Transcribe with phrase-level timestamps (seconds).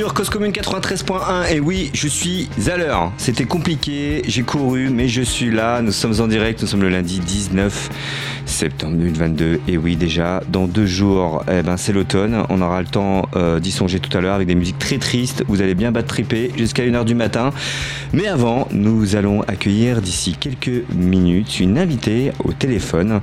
[0.00, 3.12] sur Commune 93.1 et oui, je suis à l'heure.
[3.18, 5.82] C'était compliqué, j'ai couru, mais je suis là.
[5.82, 7.90] Nous sommes en direct, nous sommes le lundi 19
[8.60, 12.42] septembre 2022 et oui, déjà dans deux jours, eh ben, c'est l'automne.
[12.50, 15.44] On aura le temps euh, d'y songer tout à l'heure avec des musiques très tristes.
[15.48, 17.54] Vous allez bien battre triper jusqu'à 1h du matin.
[18.12, 23.22] Mais avant, nous allons accueillir d'ici quelques minutes une invitée au téléphone,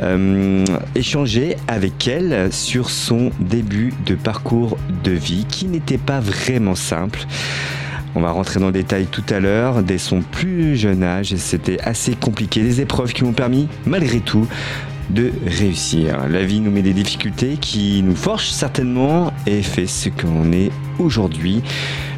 [0.00, 0.64] euh,
[0.94, 7.26] échanger avec elle sur son début de parcours de vie qui n'était pas vraiment simple.
[8.18, 9.84] On va rentrer dans le détail tout à l'heure.
[9.84, 12.64] Dès son plus jeune âge, c'était assez compliqué.
[12.64, 14.48] Des épreuves qui m'ont permis, malgré tout,
[15.10, 16.26] de réussir.
[16.28, 20.72] La vie nous met des difficultés qui nous forgent certainement et fait ce qu'on est
[20.98, 21.62] aujourd'hui.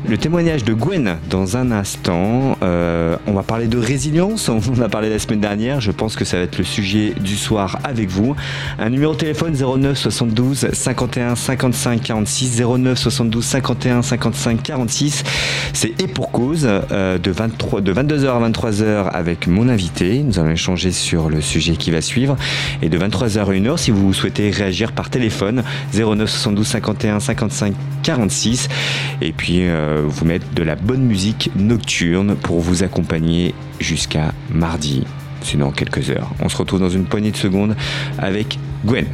[0.08, 2.56] Le témoignage de Gwen dans un instant.
[2.62, 4.48] Euh, on va parler de résilience.
[4.48, 5.80] On a parlé la semaine dernière.
[5.80, 8.34] Je pense que ça va être le sujet du soir avec vous.
[8.78, 15.22] Un numéro de téléphone 09 72 51 55 46 09 72 51 55 46.
[15.74, 20.22] C'est et pour cause euh, de, 23, de 22h à 23h avec mon invité.
[20.22, 22.36] Nous allons échanger sur le sujet qui va suivre.
[22.80, 25.62] Et de 23h à 1h si vous souhaitez réagir par téléphone
[25.94, 28.68] 09 72 51 55 46.
[29.20, 35.04] Et puis euh, vous mettre de la bonne musique nocturne pour vous accompagner jusqu'à mardi.
[35.42, 36.30] Sinon, quelques heures.
[36.40, 37.76] On se retrouve dans une poignée de secondes
[38.18, 39.06] avec Gwen.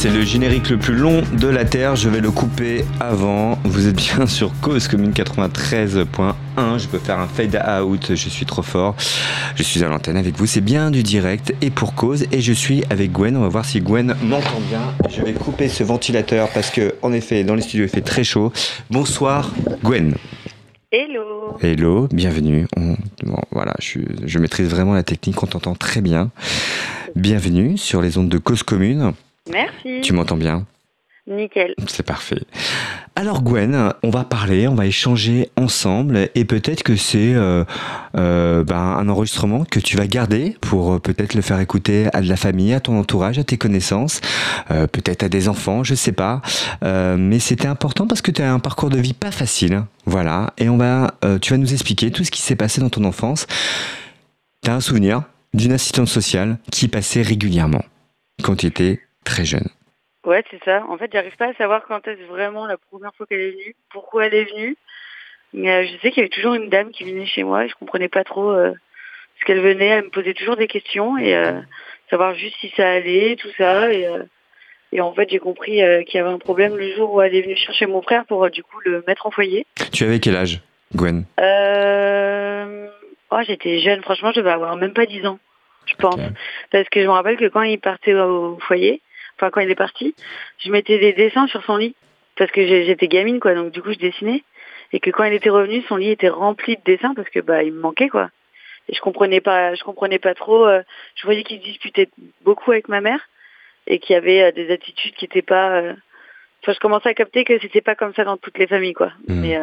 [0.00, 1.96] C'est le générique le plus long de la Terre.
[1.96, 3.58] Je vais le couper avant.
[3.64, 6.78] Vous êtes bien sur Cause Commune 93.1.
[6.78, 8.14] Je peux faire un fade out.
[8.14, 8.94] Je suis trop fort.
[9.56, 10.46] Je suis à l'antenne avec vous.
[10.46, 12.26] C'est bien du direct et pour cause.
[12.30, 13.36] Et je suis avec Gwen.
[13.36, 14.82] On va voir si Gwen m'entend bien.
[15.10, 18.22] Je vais couper ce ventilateur parce que, en effet, dans les studios, il fait très
[18.22, 18.52] chaud.
[18.90, 19.50] Bonsoir,
[19.82, 20.14] Gwen.
[20.92, 21.58] Hello.
[21.60, 22.68] Hello, bienvenue.
[23.50, 26.30] voilà, je, je maîtrise vraiment la technique, on t'entend très bien.
[27.16, 29.12] Bienvenue sur les ondes de Cause Commune.
[29.50, 30.00] Merci.
[30.02, 30.66] Tu m'entends bien?
[31.28, 31.74] Nickel.
[31.86, 32.40] C'est parfait.
[33.14, 37.64] Alors Gwen, on va parler, on va échanger ensemble et peut-être que c'est euh,
[38.16, 42.22] euh, ben, un enregistrement que tu vas garder pour euh, peut-être le faire écouter à
[42.22, 44.20] de la famille, à ton entourage, à tes connaissances,
[44.68, 46.40] peut-être à des enfants, je sais pas.
[46.82, 50.52] mais c'était important parce que tu as un parcours de vie pas facile, voilà.
[50.58, 53.46] Et on va, tu vas nous expliquer tout ce qui s'est passé dans ton enfance.
[54.62, 55.22] Tu as un souvenir
[55.54, 57.84] d'une assistante sociale qui passait régulièrement
[58.42, 59.68] quand tu étais très jeune.
[60.24, 60.84] Ouais, c'est ça.
[60.88, 63.76] En fait, j'arrive pas à savoir quand est-ce vraiment la première fois qu'elle est venue,
[63.90, 64.76] pourquoi elle est venue.
[65.52, 67.68] Mais euh, je sais qu'il y avait toujours une dame qui venait chez moi et
[67.68, 68.72] je comprenais pas trop euh,
[69.40, 69.86] ce qu'elle venait.
[69.86, 71.60] Elle me posait toujours des questions et euh,
[72.10, 73.92] savoir juste si ça allait, tout ça.
[73.92, 74.06] Et,
[74.92, 77.42] et en fait, j'ai compris qu'il y avait un problème le jour où elle est
[77.42, 79.66] venue chercher mon frère pour du coup le mettre en foyer.
[79.92, 80.60] Tu avais quel âge,
[80.94, 81.24] Gwen?
[83.30, 84.02] Oh, j'étais jeune.
[84.02, 85.38] Franchement, je devais avoir même pas 10 ans,
[85.86, 86.20] je pense.
[86.70, 89.02] Parce que je me rappelle que quand il partait au foyer,
[89.38, 90.14] enfin quand il est parti,
[90.58, 91.94] je mettais des dessins sur son lit
[92.36, 94.42] parce que j'étais gamine quoi, donc du coup je dessinais
[94.92, 97.62] et que quand il était revenu, son lit était rempli de dessins parce que bah
[97.62, 98.30] il me manquait quoi.
[98.88, 100.66] Et je comprenais pas, je comprenais pas trop.
[100.66, 100.82] Euh,
[101.14, 102.08] je voyais qu'il disputait
[102.44, 103.20] beaucoup avec ma mère
[103.86, 105.72] et qu'il y avait euh, des attitudes qui étaient pas.
[105.72, 105.92] Euh,
[106.62, 109.12] enfin, je commençais à capter que c'était pas comme ça dans toutes les familles quoi.
[109.26, 109.40] Hmm.
[109.40, 109.58] Mais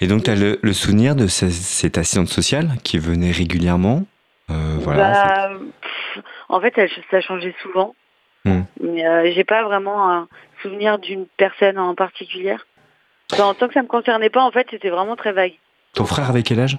[0.00, 4.04] et donc, tu as le, souvenir de cette assistante sociale qui venait régulièrement?
[4.48, 5.58] Voilà, bah,
[6.48, 6.74] En fait,
[7.10, 7.94] ça changeait souvent.
[8.44, 8.62] Hmm.
[8.80, 10.28] Mais euh, j'ai pas vraiment un
[10.62, 12.56] souvenir d'une personne en particulier.
[13.38, 15.54] En tant que ça me concernait pas, en fait, c'était vraiment très vague.
[15.94, 16.78] Ton frère avait quel âge?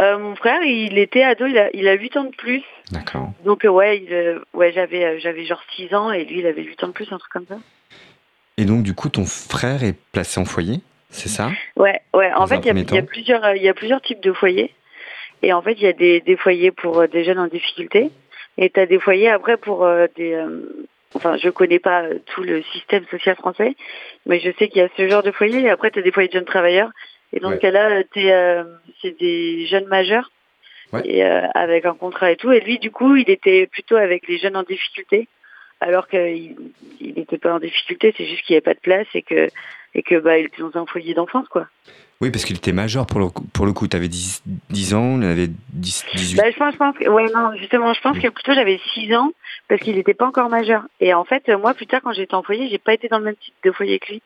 [0.00, 2.62] Euh, Mon frère, il était ado, il a, il a 8 ans de plus.
[2.90, 3.30] D'accord.
[3.44, 6.84] Donc euh, ouais, il, ouais j'avais, j'avais genre 6 ans et lui, il avait 8
[6.84, 7.56] ans de plus, un truc comme ça.
[8.58, 10.80] Et donc, du coup, ton frère est placé en foyer,
[11.10, 11.50] c'est ça?
[11.76, 12.32] Ouais, ouais.
[12.34, 14.74] En fait, il y, y, a plusieurs, il y a plusieurs types de foyers.
[15.42, 18.10] Et en fait, il y a des, des foyers pour des jeunes en difficulté.
[18.58, 20.32] Et tu as des foyers après pour euh, des...
[20.32, 23.74] Euh, enfin, je connais pas tout le système social français,
[24.24, 25.62] mais je sais qu'il y a ce genre de foyer.
[25.62, 26.90] Et après, tu as des foyers de jeunes travailleurs.
[27.32, 28.64] Et dans ce cas-là, euh,
[29.02, 30.30] c'est des jeunes majeurs.
[31.04, 32.52] Et avec un contrat et tout.
[32.52, 35.28] Et lui, du coup, il était plutôt avec les jeunes en difficulté,
[35.80, 36.56] alors qu'il
[37.00, 39.48] n'était pas en difficulté, c'est juste qu'il n'y avait pas de place et que
[39.94, 41.66] et que bah il était dans un foyer d'enfance, quoi.
[42.20, 43.86] Oui, parce qu'il était majeur pour le, pour le coup.
[43.88, 47.08] Tu avais 10, 10 ans, il avait 10, 18 bah, je pense, je pense que,
[47.08, 49.32] ouais, non, justement, je pense que plutôt j'avais 6 ans
[49.68, 50.84] parce qu'il n'était pas encore majeur.
[51.00, 53.24] Et en fait, moi, plus tard, quand j'étais en foyer, j'ai pas été dans le
[53.24, 54.22] même type de foyer que lui.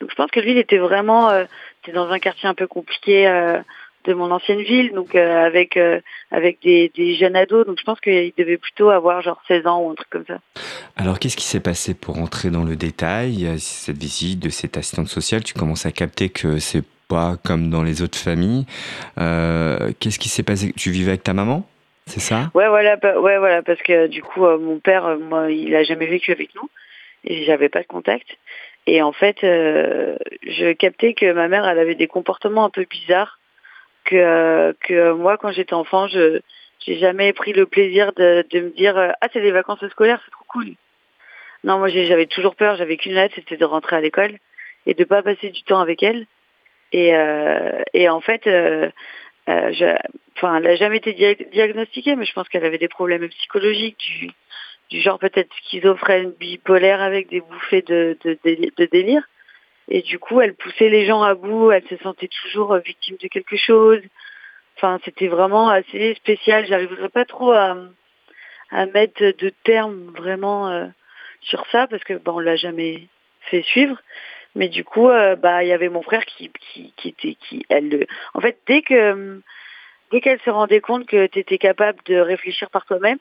[0.00, 1.30] Donc je pense que lui, il était vraiment,
[1.80, 3.26] c'était dans un quartier un peu compliqué
[4.06, 5.78] de mon ancienne ville, donc avec
[6.30, 7.66] avec des, des, jeunes ados.
[7.66, 10.38] Donc je pense qu'il devait plutôt avoir genre 16 ans ou un truc comme ça.
[10.96, 15.08] Alors qu'est-ce qui s'est passé pour entrer dans le détail cette visite de cette assistante
[15.08, 15.44] sociale?
[15.44, 18.64] Tu commences à capter que c'est pas comme dans les autres familles.
[19.16, 20.72] qu'est-ce qui s'est passé?
[20.76, 21.66] Tu vivais avec ta maman?
[22.10, 22.50] C'est ça?
[22.54, 25.84] Ouais, voilà, ouais, voilà, parce que du coup, euh, mon père, euh, moi, il a
[25.84, 26.68] jamais vécu avec nous
[27.24, 28.26] et j'avais pas de contact.
[28.88, 32.84] Et en fait, euh, je captais que ma mère, elle avait des comportements un peu
[32.84, 33.38] bizarres.
[34.04, 36.40] Que, que moi, quand j'étais enfant, je
[36.84, 40.30] j'ai jamais pris le plaisir de, de me dire ah c'est des vacances scolaires, c'est
[40.30, 40.74] trop cool.
[41.62, 44.38] Non, moi j'avais toujours peur, j'avais qu'une lettre, c'était de rentrer à l'école
[44.86, 46.26] et de pas passer du temps avec elle.
[46.92, 47.12] Et,
[47.94, 48.48] et en fait,
[49.50, 49.96] euh, je,
[50.36, 51.12] enfin, elle n'a jamais été
[51.52, 54.30] diagnostiquée, mais je pense qu'elle avait des problèmes psychologiques du,
[54.90, 59.22] du genre peut-être schizophrène, bipolaire avec des bouffées de, de, de, délire.
[59.88, 63.28] Et du coup, elle poussait les gens à bout, elle se sentait toujours victime de
[63.28, 64.00] quelque chose.
[64.76, 66.66] Enfin, c'était vraiment assez spécial.
[66.66, 67.76] J'arriverais pas trop à,
[68.70, 70.86] à mettre de termes vraiment euh,
[71.40, 73.08] sur ça parce que bon, on l'a jamais
[73.50, 74.00] fait suivre.
[74.54, 77.64] Mais du coup, euh, bah, il y avait mon frère qui, qui, qui était, qui,
[77.68, 79.40] elle, en fait, dès que,
[80.10, 83.18] dès qu'elle se rendait compte que tu étais capable de réfléchir par toi-même,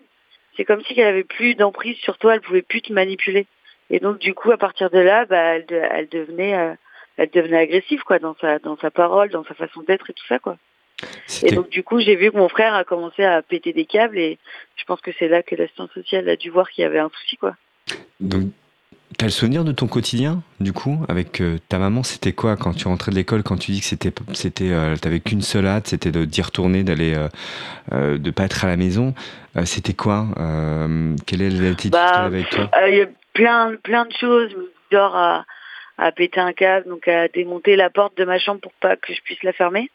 [0.57, 3.45] c'est comme si qu'elle avait plus d'emprise sur toi, elle pouvait plus te manipuler.
[3.91, 6.73] Et donc, du coup, à partir de là, bah, elle, elle devenait, euh,
[7.17, 10.25] elle devenait agressive, quoi, dans sa, dans sa parole, dans sa façon d'être et tout
[10.27, 10.57] ça, quoi.
[11.43, 14.17] Et donc, du coup, j'ai vu que mon frère a commencé à péter des câbles
[14.17, 14.37] et
[14.75, 17.09] je pense que c'est là que l'assistance sociale a dû voir qu'il y avait un
[17.09, 17.55] souci, quoi.
[18.19, 18.51] Donc,
[19.19, 22.71] T'as le souvenir de ton quotidien, du coup, avec euh, ta maman C'était quoi quand
[22.71, 25.87] tu rentrais de l'école, quand tu dis que c'était, c'était, euh, t'avais qu'une seule hâte,
[25.87, 27.27] c'était de d'y retourner, d'aller, euh,
[27.91, 29.13] euh, de pas être à la maison.
[29.65, 30.25] c'était quoi
[31.27, 32.71] Quelle est l'attitude bah, avec toi?
[32.87, 34.55] Il y a plein, plein de choses,
[34.89, 35.45] genre à,
[35.97, 39.13] à péter un câble, donc à démonter la porte de ma chambre pour pas que
[39.13, 39.91] je puisse la fermer,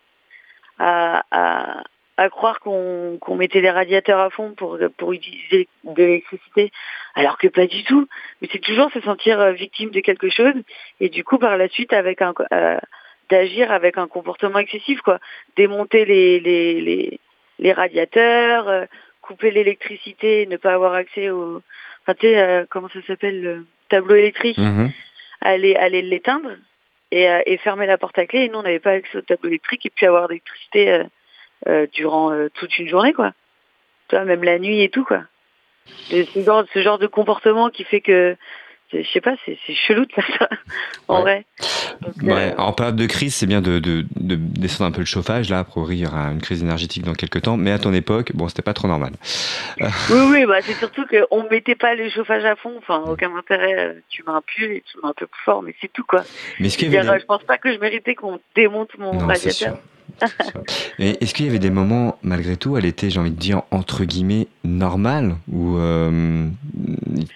[0.79, 1.83] à, à,
[2.17, 6.71] à croire qu'on mettait les radiateurs à fond pour pour utiliser de l'électricité,
[7.15, 8.07] alors que pas du tout.
[8.41, 10.55] Mais c'est toujours se sentir euh, victime de quelque chose
[11.01, 12.79] et du coup par la suite avec un euh,
[13.31, 15.19] d'agir avec un comportement excessif quoi,
[15.57, 17.21] démonter les les les,
[17.59, 18.85] les radiateurs, euh,
[19.21, 21.63] couper l'électricité, ne pas avoir accès au,
[22.03, 24.89] enfin tu sais comment ça s'appelle le tableau électrique, mmh
[25.41, 26.53] aller aller l'éteindre
[27.11, 28.45] et, et fermer la porte à clé.
[28.45, 31.05] Et nous on n'avait pas accès au tableau électrique et puis avoir l'électricité
[31.67, 33.33] euh, durant euh, toute une journée, quoi.
[34.09, 35.23] Toi, même la nuit et tout, quoi.
[36.11, 38.37] ce genre, ce genre de comportement qui fait que
[39.03, 40.49] je sais pas, c'est chelou de faire ça,
[41.09, 41.47] en vrai.
[42.25, 45.51] Euh, en période de crise, c'est bien de, de, de, descendre un peu le chauffage.
[45.51, 47.93] Là, a priori, il y aura une crise énergétique dans quelques temps, mais à ton
[47.93, 49.13] époque, bon, c'était pas trop normal.
[50.11, 52.75] Oui, oui, bah, c'est surtout qu'on ne mettait pas le chauffage à fond.
[52.79, 53.97] Enfin, aucun intérêt.
[54.09, 56.25] Tu mets un pull et tu mets un peu plus fort, mais c'est tout, quoi.
[56.61, 59.79] Mais ce je pense pas que je méritais qu'on démonte mon radiateur.
[60.99, 63.63] Mais est-ce qu'il y avait des moments, malgré tout, elle était, j'ai envie de dire,
[63.71, 66.49] entre guillemets, normale Où euh,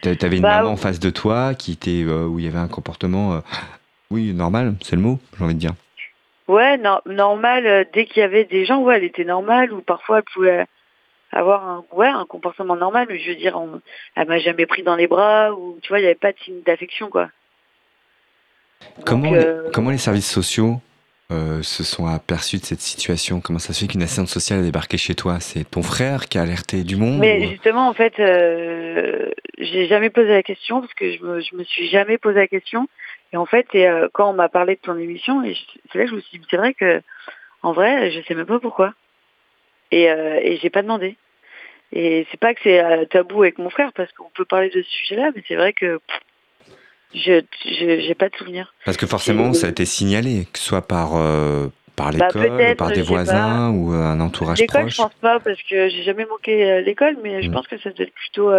[0.03, 2.49] tu avais une bah, maman en face de toi qui était, euh, où il y
[2.49, 3.41] avait un comportement, euh,
[4.11, 5.75] oui, normal, c'est le mot, j'ai envie de dire.
[6.47, 10.25] Ouais, normal, dès qu'il y avait des gens, ouais, elle était normale, ou parfois elle
[10.33, 10.67] pouvait
[11.31, 13.83] avoir un, ouais, un comportement normal, mais je veux dire, on,
[14.17, 16.39] elle m'a jamais pris dans les bras, ou tu vois, il n'y avait pas de
[16.39, 17.29] signe d'affection, quoi.
[19.05, 19.33] Comment,
[19.73, 20.81] comment les services sociaux
[21.31, 24.63] euh, se sont aperçus de cette situation Comment ça se fait qu'une assistante sociale a
[24.63, 25.41] débarqué chez toi?
[25.41, 30.09] C'est ton frère qui a alerté du monde Mais justement, en fait, euh, j'ai jamais
[30.09, 32.89] posé la question parce que je me, je me suis jamais posé la question.
[33.33, 35.43] Et en fait, et, euh, quand on m'a parlé de ton émission,
[35.93, 37.03] c'est là que je me suis dit, c'est vrai que,
[37.63, 38.95] en vrai, je sais même pas pourquoi.
[39.91, 41.17] Et, euh, et j'ai pas demandé.
[41.93, 44.91] Et c'est pas que c'est tabou avec mon frère parce qu'on peut parler de ce
[44.91, 46.01] sujet-là, mais c'est vrai que
[47.15, 48.75] je j'ai pas de souvenir.
[48.85, 52.77] Parce que forcément, ça a été signalé, que ce soit par euh, par bah, l'école,
[52.77, 54.61] par des voisins ou euh, un entourage proche.
[54.61, 57.53] L'école, je pense pas, parce que j'ai jamais manqué euh, l'école, mais je mm.
[57.53, 58.51] pense que ça doit être plutôt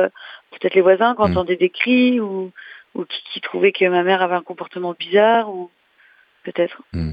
[0.51, 1.25] peut-être les voisins qui mm.
[1.25, 2.51] entendaient des cris ou
[2.95, 5.69] ou qui, qui, trouvaient que ma mère avait un comportement bizarre ou
[6.43, 6.81] peut-être.
[6.93, 7.11] Mm.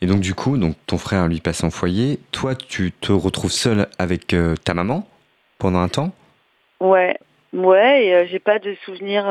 [0.00, 2.20] Et donc du coup, donc ton frère lui passe en foyer.
[2.32, 5.06] Toi, tu te retrouves seule avec ta maman
[5.58, 6.12] pendant un temps?
[6.80, 7.18] Ouais,
[7.52, 9.26] ouais, et j'ai pas de souvenirs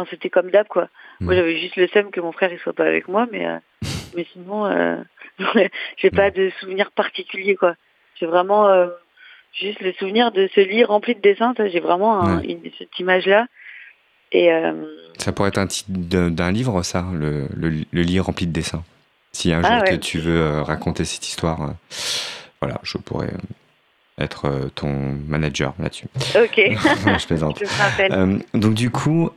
[0.00, 0.88] Enfin, c'était comme d'hab, quoi.
[1.20, 1.36] Moi, mm.
[1.36, 3.58] j'avais juste le seum que mon frère il soit pas avec moi, mais euh,
[4.16, 4.96] mais sinon, euh,
[5.96, 7.74] j'ai pas de souvenir particulier, quoi.
[8.18, 8.88] J'ai vraiment euh,
[9.52, 11.54] juste le souvenir de ce lit rempli de dessins.
[11.56, 13.46] J'ai vraiment une, cette image-là.
[14.32, 14.72] Et euh,
[15.16, 18.84] ça pourrait être un titre d'un livre, ça, le, le, lit rempli de dessins.
[19.32, 21.74] Si un ah jour que tu veux raconter cette histoire,
[22.60, 23.32] voilà, je pourrais
[24.18, 26.08] être ton manager là-dessus.
[26.34, 26.56] Ok.
[26.56, 27.62] je plaisante.
[28.52, 29.30] donc du coup,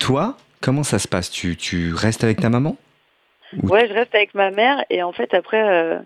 [0.00, 1.30] toi, comment ça se passe?
[1.30, 2.76] Tu, tu restes avec ta maman?
[3.62, 5.98] Ouais, je reste avec ma mère et en fait après,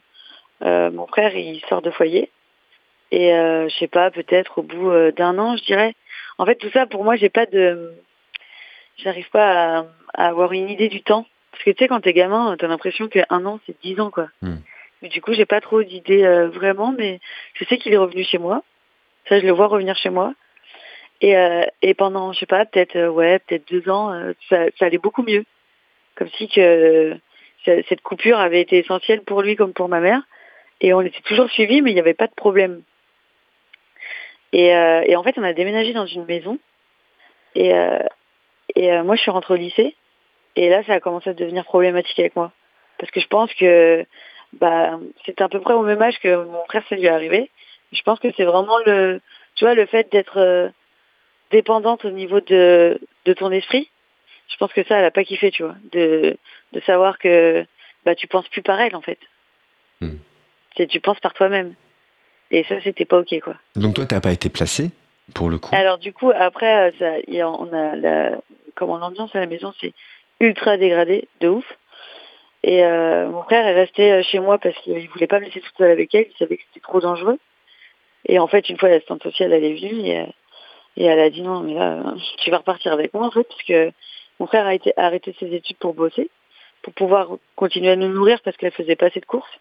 [0.61, 2.31] mon frère il sort de foyer
[3.11, 5.95] et je sais pas, peut-être au bout d'un an, je dirais.
[6.39, 7.93] En fait, tout ça pour moi, j'ai pas de,
[8.97, 12.57] j'arrive pas à, avoir une idée du temps parce que tu sais, quand t'es gamin,
[12.59, 14.29] t'as l'impression qu'un an c'est dix ans quoi.
[14.43, 14.57] Hmm.
[15.03, 17.21] Mais du coup, j'ai pas trop d'idées vraiment, mais
[17.53, 18.63] je sais qu'il est revenu chez moi.
[19.29, 20.35] Ça, je le vois revenir chez moi.
[21.21, 24.67] Et, euh, et pendant, je sais pas, peut-être euh, ouais, peut-être deux ans, euh, ça,
[24.79, 25.45] ça, allait beaucoup mieux.
[26.17, 27.19] Comme si que
[27.65, 30.23] cette coupure avait été essentielle pour lui comme pour ma mère.
[30.81, 32.83] Et on était toujours suivis, mais il n'y avait pas de problème.
[34.53, 36.59] Et, et, en fait, on a déménagé dans une maison.
[37.55, 37.73] Et,
[38.77, 39.97] et moi, je suis rentrée au lycée.
[40.57, 42.53] Et là, ça a commencé à devenir problématique avec moi.
[42.99, 44.05] Parce que je pense que
[44.53, 47.51] bah, c'était à peu près au même âge que mon frère, ça lui est arrivé.
[47.93, 49.21] Je pense que c'est vraiment le,
[49.57, 50.73] tu vois, le fait d'être
[51.51, 53.91] dépendante au niveau de, de ton esprit.
[54.49, 56.37] Je pense que ça, elle a pas kiffé, tu vois, de,
[56.73, 57.65] de savoir que
[58.05, 59.19] bah tu penses plus par elle en fait.
[60.01, 60.17] Hmm.
[60.77, 61.75] Tu penses par toi-même.
[62.51, 63.55] Et ça, c'était pas ok, quoi.
[63.75, 64.91] Donc toi, t'as pas été placé
[65.35, 65.75] pour le coup?
[65.75, 68.39] Alors du coup, après, ça, y a, on a la,
[68.75, 69.95] comment l'ambiance à la maison, c'est
[70.41, 71.65] ultra dégradé, de ouf.
[72.63, 75.61] Et euh, mon frère est resté euh, chez moi parce qu'il voulait pas me laisser
[75.61, 76.27] toute seule avec elle.
[76.31, 77.39] Il savait que c'était trop dangereux.
[78.27, 80.27] Et en fait, une fois l'assistante sociale, elle est venue et,
[80.97, 83.63] et elle a dit non, mais là, tu vas repartir avec moi en fait, parce
[83.63, 83.93] que
[84.39, 86.31] mon frère a été arrêté ses études pour bosser,
[86.83, 89.59] pour pouvoir continuer à nous nourrir parce qu'elle faisait pas assez de courses.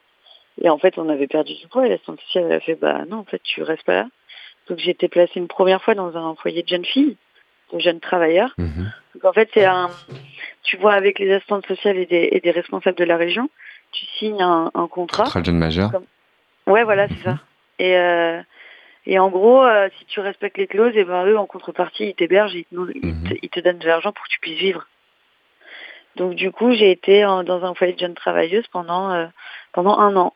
[0.61, 3.05] Et en fait, on avait perdu du poids et l'assistante sociale elle a fait bah
[3.07, 4.07] non, en fait, tu restes pas là.
[4.67, 7.17] Donc j'ai été placée une première fois dans un foyer de jeunes filles,
[7.73, 8.53] de jeunes travailleurs.
[8.57, 8.91] Mhm.
[9.15, 9.89] Donc en fait, c'est un,
[10.63, 13.49] tu vois avec les assistantes sociales et des, et des responsables de la région,
[13.91, 15.23] tu signes un, un contrat.
[15.23, 15.91] Contrat jeune majeur.
[16.67, 17.39] Ouais, voilà, c'est ça.
[17.79, 18.41] Et euh,
[19.05, 22.05] et en gros, euh, si tu respectes les clauses, et eh ben eux, en contrepartie,
[22.05, 23.37] ils t'hébergent, ils, mhm.
[23.41, 24.87] ils, te donnent de l'argent pour que tu puisses vivre.
[26.15, 29.25] Donc du coup, j'ai été dans un foyer de jeunes travailleuses pendant euh,
[29.73, 30.33] pendant un an.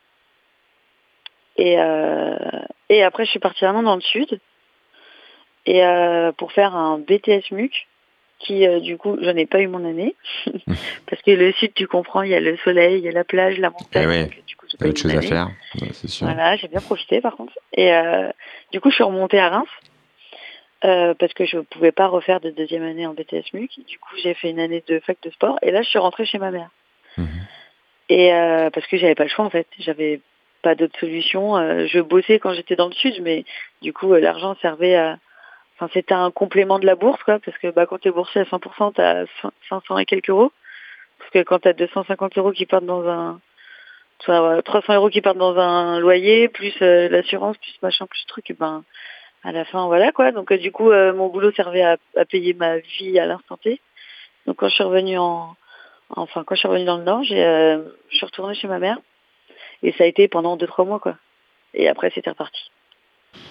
[1.56, 2.36] Et euh,
[2.90, 4.40] et après, je suis partie vraiment dans le sud
[5.66, 5.82] et
[6.38, 7.88] pour faire un BTS MUC
[8.40, 10.16] qui du coup, je n'ai pas eu mon année
[11.10, 13.24] parce que le sud, tu comprends, il y a le soleil, il y a la
[13.24, 14.30] plage, la montagne.
[14.32, 14.48] Eh
[14.84, 15.50] y a autre chose à faire,
[15.92, 16.28] c'est sûr.
[16.28, 17.54] Voilà, j'ai bien profité par contre.
[17.74, 18.30] Et euh,
[18.72, 19.70] du coup, je suis remontée à Reims
[20.86, 23.86] euh, parce que je ne pouvais pas refaire de deuxième année en BTS MUC.
[23.88, 26.26] Du coup, j'ai fait une année de fac de sport et là, je suis rentrée
[26.26, 26.70] chez ma mère.
[27.18, 27.28] Mhm.
[28.10, 30.22] Et euh, parce que j'avais pas le choix en fait, j'avais
[30.62, 31.56] pas d'autre solution.
[31.88, 33.46] je bossais quand j'étais dans le sud, mais
[33.82, 35.18] du coup, l'argent servait à
[35.80, 38.42] Enfin, c'était un complément de la bourse, quoi, parce que bah, quand tu es boursier
[38.42, 39.26] à 100%, tu as
[39.70, 40.52] 500 et quelques euros.
[41.20, 43.40] Parce que quand tu as 250 euros qui partent dans un,
[44.20, 48.84] 300 euros qui partent dans un loyer, plus euh, l'assurance, plus machin, plus truc, ben
[49.44, 50.32] à la fin voilà quoi.
[50.32, 51.98] Donc euh, du coup euh, mon boulot servait à,
[52.30, 53.80] payer ma vie à l'instant T.
[54.46, 55.56] Donc quand je suis revenue en
[56.10, 57.36] enfin quand je suis revenue dans le Nord, j'ai
[58.10, 58.98] je suis retournée chez ma mère
[59.84, 61.16] et ça a été pendant deux trois mois quoi.
[61.74, 62.72] Et après c'était reparti.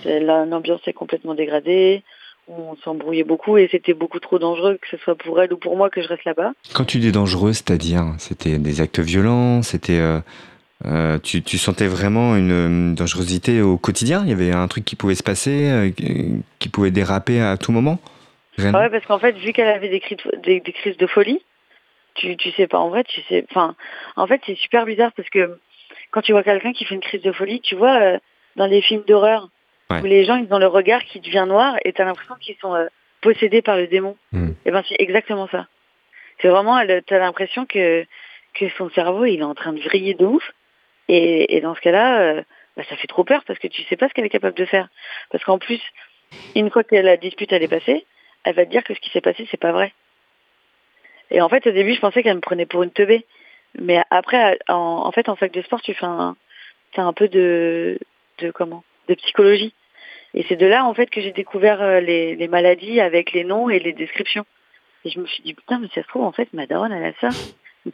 [0.04, 2.02] L'ambiance est complètement dégradée
[2.48, 5.76] on s'embrouillait beaucoup et c'était beaucoup trop dangereux que ce soit pour elle ou pour
[5.76, 6.52] moi que je reste là-bas.
[6.74, 10.00] Quand tu dis dangereux, c'est-à-dire c'était des actes violents, c'était
[10.84, 14.22] euh, tu, tu, sentais vraiment une, dangerosité au quotidien?
[14.24, 15.90] Il y avait un truc qui pouvait se passer, euh,
[16.58, 17.98] qui pouvait déraper à tout moment?
[18.58, 20.02] Ouais, parce qu'en fait, vu qu'elle avait des,
[20.42, 21.42] des, des, crises de folie,
[22.14, 23.44] tu, tu sais pas, en vrai, tu sais.
[23.50, 23.74] Enfin,
[24.16, 25.58] en fait, c'est super bizarre parce que
[26.10, 28.18] quand tu vois quelqu'un qui fait une crise de folie, tu vois, euh,
[28.56, 29.48] dans les films d'horreur,
[29.90, 32.56] où les gens, ils ont le regard qui devient noir et tu as l'impression qu'ils
[32.56, 32.88] sont
[33.20, 34.16] possédés par le démon.
[34.32, 34.48] Hmm.
[34.48, 35.66] Et eh ben, c'est exactement ça.
[36.40, 38.04] C'est vraiment, tu as l'impression que,
[38.54, 40.52] que son cerveau, il est en train de vriller de ouf
[41.08, 42.42] et, et dans ce cas-là, euh,
[42.76, 44.64] bah, ça fait trop peur parce que tu sais pas ce qu'elle est capable de
[44.64, 44.88] faire.
[45.30, 45.80] Parce qu'en plus,
[46.54, 48.06] une fois que la dispute elle est passée,
[48.44, 49.92] elle va te dire que ce qui s'est passé c'est pas vrai.
[51.30, 53.26] Et en fait, au début, je pensais qu'elle me prenait pour une teubée.
[53.78, 56.36] Mais après, en, en fait, en fac de sport, tu fais un,
[56.96, 57.98] as un peu de,
[58.38, 59.74] de comment, de psychologie.
[60.36, 63.42] Et c'est de là, en fait, que j'ai découvert euh, les, les maladies avec les
[63.42, 64.44] noms et les descriptions.
[65.04, 67.04] Et je me suis dit, putain, mais ça se trouve, en fait, ma daronne, elle
[67.04, 67.36] a ça.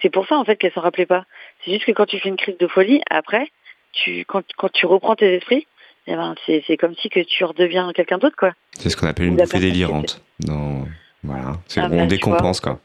[0.00, 1.24] C'est pour ça en fait qu'elle s'en rappelait pas.
[1.64, 3.48] C'est juste que quand tu fais une crise de folie, après,
[3.92, 5.66] tu quand, quand tu reprends tes esprits,
[6.06, 8.52] eh ben, c'est comme si que tu redeviens quelqu'un d'autre quoi.
[8.72, 10.22] C'est ce qu'on appelle une bouffée délirante.
[10.46, 10.86] Non,
[11.22, 12.80] voilà, c'est ah, on bah, décompense quoi.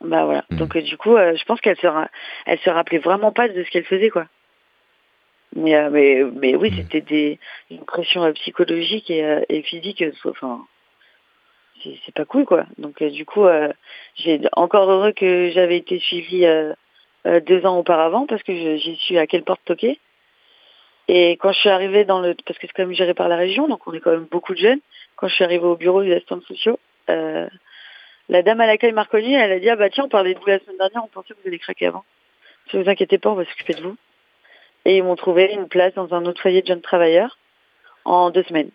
[0.00, 0.44] Bah voilà.
[0.50, 0.56] Hmm.
[0.56, 1.86] Donc euh, du coup, euh, je pense qu'elle se
[2.46, 4.26] elle se rappelait vraiment pas de ce qu'elle faisait quoi.
[5.56, 6.76] Mais euh, mais mais oui, hmm.
[6.76, 7.38] c'était des
[7.70, 10.66] une pression psychologique et, et physique enfin
[11.82, 12.66] c'est pas cool quoi.
[12.78, 13.72] Donc euh, du coup, euh,
[14.16, 16.74] j'ai encore heureux que j'avais été suivie euh,
[17.46, 19.98] deux ans auparavant parce que j'y suis à quelle porte toquer.
[21.08, 23.36] Et quand je suis arrivée dans le, parce que c'est quand même géré par la
[23.36, 24.80] région, donc on est quand même beaucoup de jeunes.
[25.16, 26.78] Quand je suis arrivée au bureau des assistants sociaux,
[27.08, 30.38] la dame à l'accueil m'a reconnue, elle a dit, ah bah tiens, on parlait de
[30.38, 32.04] vous la semaine dernière, on pensait que vous alliez craquer avant.
[32.74, 33.96] Ne vous inquiétez pas, on va s'occuper de vous.
[34.88, 37.36] Et ils m'ont trouvé une place dans un autre foyer de jeunes travailleurs
[38.06, 38.70] en deux semaines.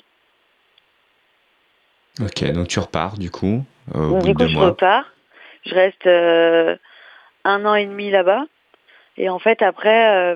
[2.22, 5.12] Ok, donc tu repars du coup Du coup, je repars.
[5.66, 6.76] Je reste euh,
[7.46, 8.46] un an et demi là-bas.
[9.18, 10.36] Et en fait, après,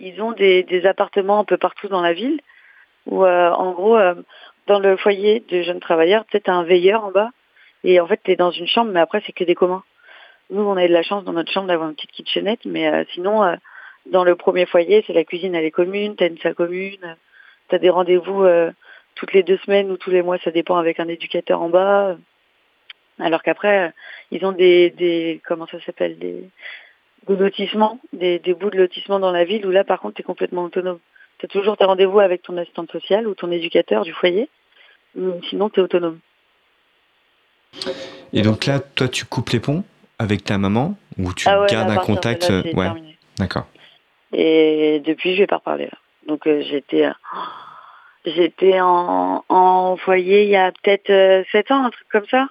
[0.00, 2.40] ils ont des, appartements un peu partout dans la ville
[3.04, 3.98] où, euh, en gros,
[4.66, 7.28] dans le foyer de jeunes travailleurs, tu as un veilleur en bas.
[7.84, 9.82] Et en fait, tu es dans une chambre, mais après, c'est que des communs.
[10.48, 13.04] Nous, on a eu de la chance dans notre chambre d'avoir une petite kitchenette, mais
[13.12, 13.42] sinon,
[14.06, 17.16] dans le premier foyer, c'est la cuisine, elle est commune, tu as une salle commune,
[17.68, 18.44] tu as des rendez-vous
[19.14, 22.16] toutes les deux semaines ou tous les mois, ça dépend avec un éducateur en bas.
[23.18, 23.92] Alors qu'après,
[24.30, 26.48] ils ont des, des comment ça s'appelle, des,
[27.28, 30.22] des lotissements, des, des, bouts de lotissement dans la ville où là, par contre, tu
[30.22, 30.98] es complètement autonome.
[31.38, 34.48] Tu as toujours tes rendez-vous avec ton assistante sociale ou ton éducateur du foyer,
[35.48, 36.18] sinon tu es autonome.
[38.32, 39.84] Et donc là, toi, tu coupes les ponts
[40.18, 42.88] avec ta maman ou tu ah gardes un contact Ouais,
[43.38, 43.66] d'accord.
[44.32, 45.98] Et depuis, je vais pas reparler là.
[46.26, 47.06] Donc euh, j'étais
[48.24, 51.08] J'étais en, en foyer il y a peut-être
[51.50, 52.46] 7 euh, ans, un truc comme ça.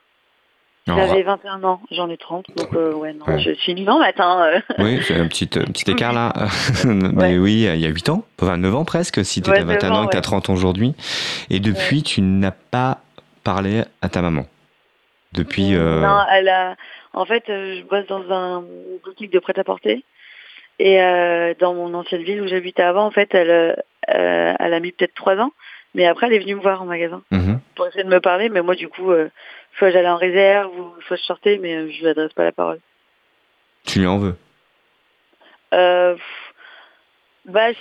[0.88, 4.44] J'avais 21 ans, j'en ai 30, donc euh, ouais, non, je suis nue en matin.
[4.44, 4.60] Euh.
[4.80, 6.34] Oui, c'est un petit, petit écart là.
[6.86, 9.92] Mais oui, il y a 8 ans, enfin 9 ans presque, si tu étais 21
[9.92, 10.94] ans et que tu as 30 ans aujourd'hui.
[11.50, 12.98] Et depuis, tu n'as pas
[13.46, 14.46] parlé à ta maman
[15.32, 15.72] Depuis.
[15.72, 16.76] Non, elle a.
[17.14, 18.64] En fait, je bosse dans un
[19.06, 20.04] boutique de prêt-à-porter.
[20.80, 20.98] Et
[21.60, 23.76] dans mon ancienne ville où j'habitais avant, en fait, elle,
[24.10, 25.52] euh, elle a mis peut-être trois ans.
[25.94, 27.60] Mais après, elle est venue me voir en magasin mhm.
[27.76, 28.50] pour essayer de me parler.
[28.50, 29.30] Mais moi, du coup, euh,
[29.78, 32.52] soit j'allais en réserve ou soit je sortais, mais euh, je lui adresse pas la
[32.52, 32.80] parole.
[33.86, 34.36] Tu lui en veux?
[35.72, 36.16] Bah,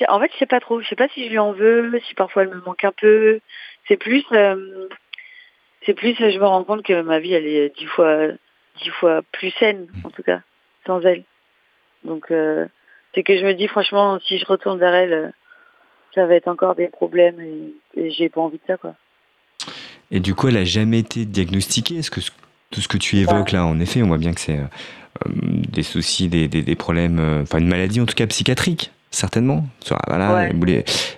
[0.08, 0.80] En fait, je sais pas trop.
[0.80, 3.40] Je sais pas si je lui en veux, si parfois elle me manque un peu.
[3.86, 4.24] C'est plus,
[5.86, 8.28] c'est plus, je me rends compte que ma vie, elle est dix fois,
[8.82, 10.40] dix fois plus saine, en tout cas,
[10.86, 11.24] sans elle.
[12.04, 12.32] Donc,
[13.14, 15.32] c'est que je me dis, franchement, si je retourne vers elle,
[16.14, 18.94] ça va être encore des problèmes et, j'ai pas envie de ça quoi.
[20.10, 21.96] Et du coup, elle a jamais été diagnostiquée?
[21.96, 22.20] Est-ce que
[22.70, 24.64] tout ce que tu évoques là, en effet, on voit bien que c'est euh,
[25.26, 25.32] euh,
[25.70, 29.66] des soucis, des, des, problèmes, euh, enfin une maladie en tout cas psychiatrique, certainement.
[30.06, 30.48] Voilà,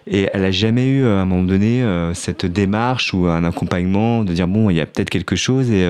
[0.07, 4.33] Et elle a jamais eu à un moment donné cette démarche ou un accompagnement de
[4.33, 5.87] dire bon, il y a peut-être quelque chose et,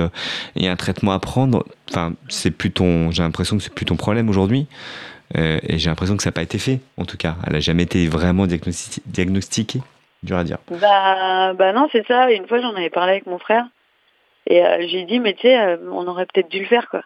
[0.57, 1.65] et un traitement à prendre.
[1.91, 4.67] Enfin, c'est plus ton, j'ai l'impression que c'est plus ton problème aujourd'hui.
[5.37, 7.37] Euh, et j'ai l'impression que ça n'a pas été fait, en tout cas.
[7.47, 9.81] Elle n'a jamais été vraiment diagnostiquée,
[10.23, 10.59] dur à dire.
[10.71, 12.31] Bah, bah non, c'est ça.
[12.31, 13.65] Une fois, j'en avais parlé avec mon frère.
[14.47, 17.03] Et euh, j'ai dit, mais tu sais, euh, on aurait peut-être dû le faire, quoi.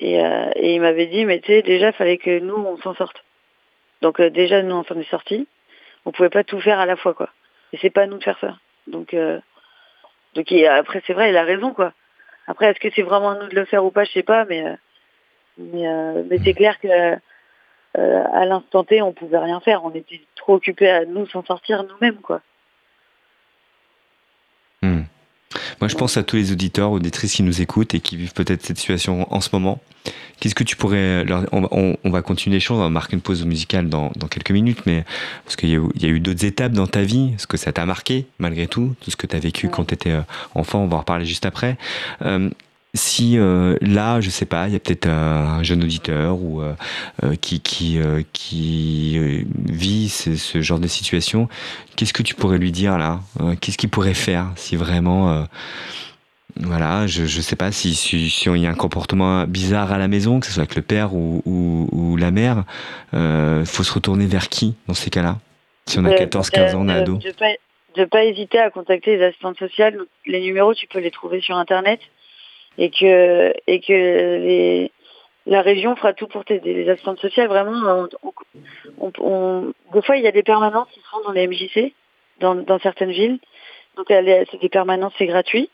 [0.00, 3.24] Et, et il m'avait dit, mais tu sais, déjà, fallait que nous, on s'en sorte.
[4.02, 5.46] Donc déjà, nous, on s'en est sortis.
[6.04, 7.30] On pouvait pas tout faire à la fois, quoi.
[7.72, 8.58] Et c'est pas à nous de faire ça.
[8.88, 9.16] Donc,
[10.34, 11.92] donc après, c'est vrai, il a raison, quoi.
[12.48, 14.44] Après, est-ce que c'est vraiment à nous de le faire ou pas, je sais pas,
[14.46, 14.64] mais,
[15.58, 15.86] mais,
[16.28, 16.88] mais c'est clair que
[17.94, 19.84] à l'instant T, on pouvait rien faire.
[19.84, 22.40] On était trop occupés à nous s'en sortir nous-mêmes, quoi.
[24.82, 25.02] Hmm.
[25.80, 28.62] Moi, je pense à tous les auditeurs, auditrices qui nous écoutent et qui vivent peut-être
[28.62, 29.80] cette situation en ce moment.
[30.40, 31.44] Qu'est-ce que tu pourrais leur...
[31.52, 35.04] on, va continuer les choses, on va marquer une pause musicale dans, quelques minutes, mais
[35.44, 38.26] parce qu'il y a, eu d'autres étapes dans ta vie, est-ce que ça t'a marqué
[38.38, 40.22] malgré tout, tout ce que tu as vécu quand tu étais euh,
[40.54, 41.76] enfant, on va en reparler juste après.
[42.22, 42.50] Euh,
[42.94, 46.74] si euh, là, je sais pas, il y a peut-être un jeune auditeur ou euh,
[47.24, 47.98] euh, qui qui
[48.32, 51.48] qui vit ce, genre de situation,
[51.96, 53.20] qu'est-ce que tu pourrais lui dire là?
[53.60, 55.46] Qu'est-ce qu'il pourrait faire si vraiment
[56.56, 59.98] voilà, je je sais pas si si, si il y a un comportement bizarre à
[59.98, 62.64] la maison, que ce soit avec le père ou, ou, la mère,
[63.12, 65.38] euh, faut se retourner vers qui dans ces cas-là?
[65.86, 67.16] Si on a 14, 15 ans, on a ado.
[67.16, 67.52] De pas,
[67.96, 69.98] de pas hésiter à contacter les assistantes sociales.
[70.26, 72.00] Les numéros, tu peux les trouver sur Internet
[72.78, 74.90] et que et que les,
[75.46, 76.74] la région fera tout pour t'aider.
[76.74, 78.08] Les assistantes sociales, vraiment,
[78.98, 81.92] on, on, des fois, il y a des permanences qui sont dans les MJC,
[82.40, 83.38] dans, dans certaines villes.
[83.96, 85.70] Donc, c'est des permanences, c'est gratuit.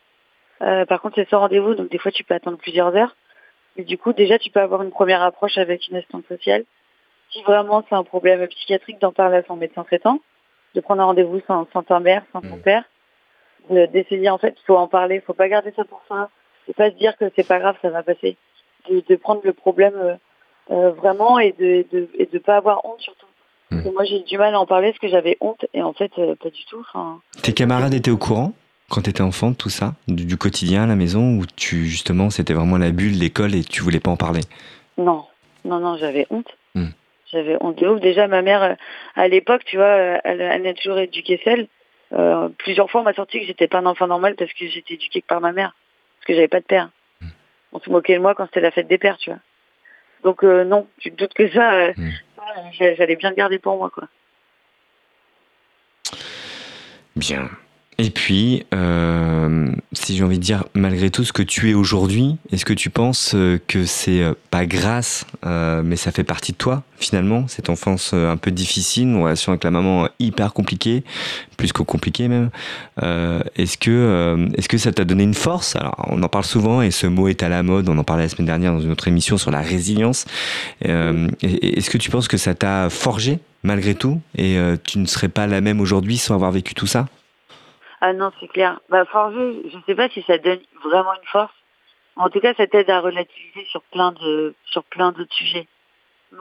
[0.61, 3.15] Euh, par contre, c'est sans rendez-vous, donc des fois, tu peux attendre plusieurs heures.
[3.77, 6.65] Et du coup, déjà, tu peux avoir une première approche avec une assistante sociale.
[7.31, 10.19] Si vraiment c'est un problème psychiatrique, d'en parler à son médecin traitant,
[10.75, 12.61] de prendre un rendez-vous sans, sans ta mère, sans ton mmh.
[12.61, 12.83] père,
[13.69, 16.29] d'essayer, en fait, il faut en parler, il faut pas garder ça pour ça
[16.65, 18.37] c'est pas se dire que c'est pas grave, ça va passer.
[18.89, 20.15] De, prendre le problème euh,
[20.71, 23.27] euh, vraiment et de, de, et de pas avoir honte surtout.
[23.69, 23.83] Hmm.
[23.93, 26.35] moi j'ai du mal à en parler parce que j'avais honte et en fait euh,
[26.35, 26.85] pas du tout.
[27.41, 28.53] Tes camarades étaient au courant
[28.89, 32.29] quand tu étais enfant de tout ça, du, quotidien à la maison où tu justement
[32.29, 34.41] c'était vraiment la bulle, l'école et tu voulais pas en parler?
[34.97, 35.25] Non,
[35.63, 36.49] non, non, j'avais honte.
[36.75, 36.89] Hmm.
[37.31, 38.01] J'avais honte de ouf.
[38.01, 38.75] Déjà ma mère
[39.15, 41.67] à l'époque, tu vois, elle, elle a toujours éduqué celle.
[42.57, 45.23] plusieurs fois on m'a sorti que j'étais pas un enfant normal parce que j'étais éduquée
[45.25, 45.73] par ma mère
[46.21, 46.89] parce que j'avais pas de père.
[47.73, 49.39] on se moquait de moi quand c'était la fête des pères, tu vois.
[50.23, 52.11] Donc non, tu te doutes que ça, mm.
[52.73, 54.07] j'allais bien le garder pour moi, quoi.
[57.15, 57.49] Bien.
[58.03, 62.37] Et puis, euh, si j'ai envie de dire, malgré tout ce que tu es aujourd'hui,
[62.51, 66.57] est-ce que tu penses euh, que c'est euh, pas grâce, mais ça fait partie de
[66.57, 71.03] toi, finalement, cette enfance un peu difficile, une relation avec la maman hyper compliquée,
[71.57, 72.49] plus que compliquée même.
[73.55, 75.75] est-ce que, est-ce que ça t'a donné une force?
[75.75, 77.87] Alors, on en parle souvent et ce mot est à la mode.
[77.87, 80.25] On en parlait la semaine dernière dans une autre émission sur la résilience.
[80.81, 84.19] est-ce que tu penses que ça t'a forgé malgré tout?
[84.37, 87.07] Et tu ne serais pas la même aujourd'hui sans avoir vécu tout ça?
[88.01, 88.79] Ah non, c'est clair.
[88.89, 91.53] Bah, forger, je ne sais pas si ça donne vraiment une force.
[92.15, 95.67] En tout cas, ça t'aide à relativiser sur plein de sur plein d'autres sujets.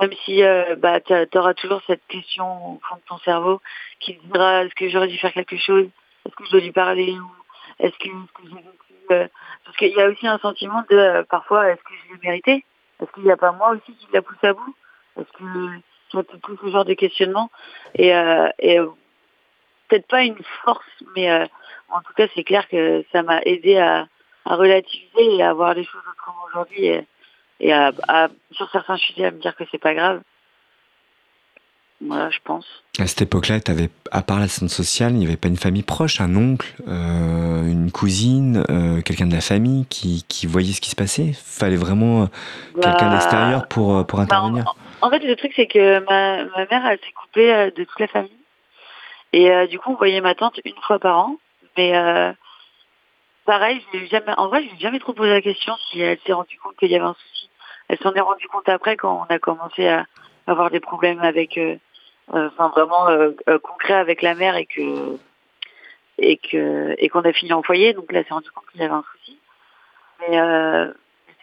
[0.00, 3.60] Même si euh, bah, tu auras toujours cette question au fond de ton cerveau
[4.00, 5.88] qui te dira est-ce que j'aurais dû faire quelque chose?
[6.24, 7.30] Est-ce que je dois lui parler ou
[7.78, 9.28] Est-ce que, que j'ai vécu euh,
[9.64, 12.64] Parce qu'il y a aussi un sentiment de euh, parfois est-ce que je l'ai mérité?
[13.02, 14.74] Est-ce qu'il n'y a pas moi aussi qui la pousse à bout?
[15.18, 17.50] Est-ce que as tout ce genre de questionnement
[17.94, 18.08] et,
[18.58, 18.80] et
[19.90, 21.44] peut-être pas une force, mais euh,
[21.90, 24.06] en tout cas, c'est clair que ça m'a aidé à,
[24.46, 26.86] relativiser et à voir les choses autrement aujourd'hui
[27.60, 27.92] et, à,
[28.50, 30.22] sur certains sujets à me dire que c'est pas grave.
[32.00, 32.66] Voilà, je pense.
[32.98, 35.58] À cette époque-là, tu avais, à part la scène sociale, il n'y avait pas une
[35.58, 40.80] famille proche, un oncle, euh, une cousine, euh, quelqu'un de la famille qui, voyait ce
[40.80, 41.32] qui se passait?
[41.34, 42.26] Fallait vraiment
[42.74, 44.74] quelqu'un bah, d'extérieur pour, pour bah, intervenir?
[45.02, 48.08] en, fait, le truc, c'est que ma, ma mère, elle s'est coupée de toute la
[48.08, 48.39] famille.
[49.32, 51.36] Et euh, du coup, on voyait ma tante une fois par an.
[51.76, 52.32] Mais euh,
[53.44, 56.32] pareil, je jamais, en vrai, je n'ai jamais trop posé la question si elle s'est
[56.32, 57.48] rendue compte qu'il y avait un souci.
[57.88, 60.06] Elle s'en est rendue compte après quand on a commencé à
[60.46, 61.76] avoir des problèmes avec, euh,
[62.32, 63.06] enfin vraiment
[63.62, 65.18] concrets avec la mère et que
[66.18, 67.92] et que et qu'on a fini en foyer.
[67.92, 69.38] Donc là, elle s'est rendue compte qu'il y avait un souci.
[70.20, 70.38] Mais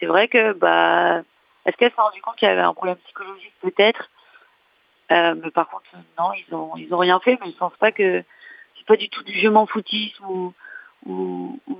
[0.00, 1.22] c'est vrai que bah,
[1.66, 4.08] est-ce qu'elle s'est rendue compte qu'il y avait un problème psychologique peut-être?
[5.10, 5.84] Euh, mais par contre,
[6.18, 8.22] non, ils ont ils ont rien fait, mais je pense pas que
[8.76, 10.54] c'est pas du tout du je m'en foutisme ou
[11.06, 11.76] ou, ou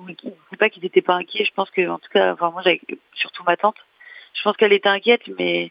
[0.50, 1.44] c'est pas qu'ils étaient pas inquiets.
[1.44, 2.62] Je pense que en tout cas, enfin moi,
[3.14, 3.76] surtout ma tante,
[4.34, 5.70] je pense qu'elle était inquiète, mais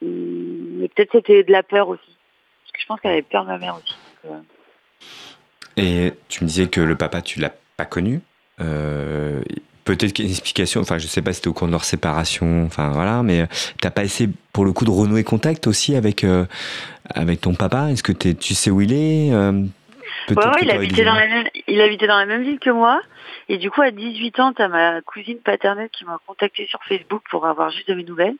[0.00, 2.16] mais peut-être c'était de la peur aussi,
[2.62, 3.96] parce que je pense qu'elle avait peur de ma mère aussi.
[4.26, 4.40] Euh.
[5.76, 8.20] Et tu me disais que le papa, tu l'as pas connu.
[8.60, 9.40] Euh,
[9.96, 11.72] peut-être qu'il y a une explication, enfin je sais pas si c'était au cours de
[11.72, 13.46] leur séparation, enfin voilà, mais euh,
[13.80, 16.44] t'as pas essayé pour le coup de renouer contact aussi avec, euh,
[17.14, 17.90] avec ton papa?
[17.90, 19.52] Est-ce que tu sais où il est euh,
[20.30, 23.00] ouais, il, habitait dans la même, il habitait dans la même ville que moi.
[23.48, 27.22] Et du coup, à 18 ans, t'as ma cousine paternelle qui m'a contacté sur Facebook
[27.30, 28.36] pour avoir juste de mes nouvelles.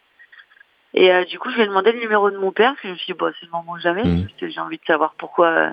[0.93, 2.93] Et du coup, je lui ai demandé le numéro de mon père, parce que je
[2.93, 4.05] me suis dit, bon, c'est le moment jamais.
[4.05, 4.29] Mmh.
[4.43, 5.73] J'ai envie de savoir pourquoi,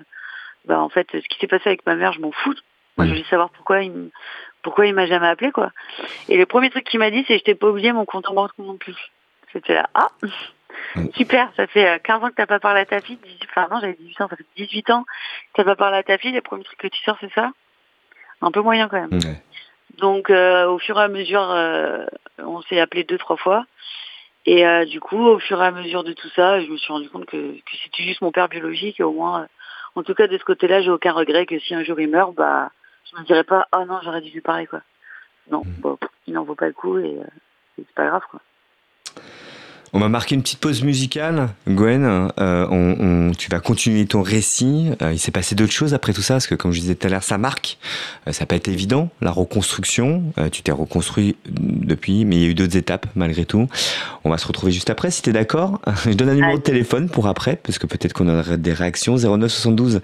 [0.66, 2.54] bah, en fait, ce qui s'est passé avec ma mère, je m'en fous.
[2.98, 3.10] Moi, mmh.
[3.10, 4.12] je voulais savoir pourquoi il,
[4.66, 5.72] pourquoi il m'a jamais appelé quoi
[6.28, 8.34] Et le premier truc qu'il m'a dit c'est je t'ai pas oublié mon compte en
[8.34, 8.98] banque non plus.
[9.54, 10.10] C'était là ah
[11.14, 13.80] super ça fait 15 euh, ans que t'as pas parlé à ta fille, enfin non
[13.80, 16.42] j'avais 18 ans ça fait 18 ans que t'as pas parlé à ta fille, les
[16.42, 17.52] premiers trucs que tu sors c'est ça?
[18.42, 19.20] Un peu moyen quand même.
[20.00, 22.04] Donc euh, au fur et à mesure euh,
[22.40, 23.66] on s'est appelé deux trois fois.
[24.48, 27.10] Et du coup, au fur et à mesure de tout ça, je me suis rendu
[27.10, 29.00] compte que, que c'était juste mon père biologique.
[29.00, 29.48] Et au moins,
[29.96, 32.36] en tout cas, de ce côté-là, j'ai aucun regret que si un jour il meurt,
[32.36, 32.70] bah,
[33.12, 34.82] je me dirais pas, oh non, j'aurais dû lui parler, quoi.
[35.50, 35.82] Non, hmm.
[35.82, 37.26] bon, il n'en vaut pas le coup et, euh,
[37.76, 38.42] c'est pas grave, quoi.
[39.98, 42.04] On va marquer une petite pause musicale, Gwen.
[42.38, 44.90] Euh, on, tu vas continuer ton récit.
[45.02, 47.08] Euh, il s'est passé d'autres choses après tout ça, parce que comme je disais tout
[47.08, 47.78] à l'heure, ça marque.
[48.28, 50.34] Euh, ça n'a pas été évident, la reconstruction.
[50.52, 53.70] tu t'es reconstruit depuis, mais il y a eu d'autres étapes malgré tout.
[54.26, 55.80] On va se retrouver juste après, si tu es d'accord.
[56.06, 59.16] Je donne un numéro de téléphone pour après, parce que peut-être qu'on aura des réactions.
[59.16, 60.02] 09 72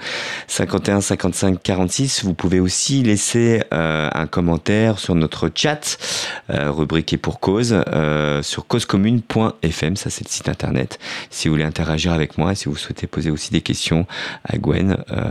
[0.47, 2.23] 51 55 46.
[2.23, 5.97] Vous pouvez aussi laisser un commentaire sur notre chat,
[6.47, 7.75] rubriqué pour cause,
[8.41, 10.99] sur causecommune.fr ça c'est le site internet.
[11.29, 14.05] Si vous voulez interagir avec moi et si vous souhaitez poser aussi des questions
[14.43, 15.23] à Gwen, euh,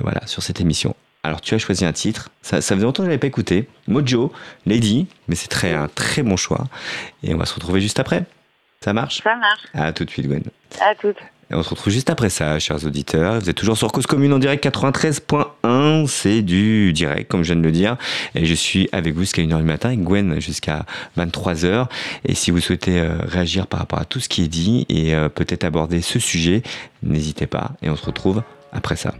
[0.00, 0.94] voilà, sur cette émission.
[1.24, 3.68] Alors tu as choisi un titre, ça, ça faisait longtemps que je l'avais pas écouté,
[3.86, 4.32] Mojo,
[4.66, 6.66] Lady, mais c'est très un très bon choix.
[7.22, 8.24] Et on va se retrouver juste après.
[8.80, 9.20] Ça marche?
[9.22, 9.62] Ça marche.
[9.74, 10.44] À tout de suite Gwen.
[10.80, 11.14] À tout.
[11.50, 13.40] Et on se retrouve juste après ça, chers auditeurs.
[13.40, 16.06] Vous êtes toujours sur Cause Commune en direct 93.1.
[16.06, 17.96] C'est du direct, comme je viens de le dire.
[18.34, 20.84] Et je suis avec vous jusqu'à 1h du matin et Gwen jusqu'à
[21.16, 21.86] 23h.
[22.26, 25.14] Et si vous souhaitez euh, réagir par rapport à tout ce qui est dit et
[25.14, 26.62] euh, peut-être aborder ce sujet,
[27.02, 27.72] n'hésitez pas.
[27.82, 29.14] Et on se retrouve après ça.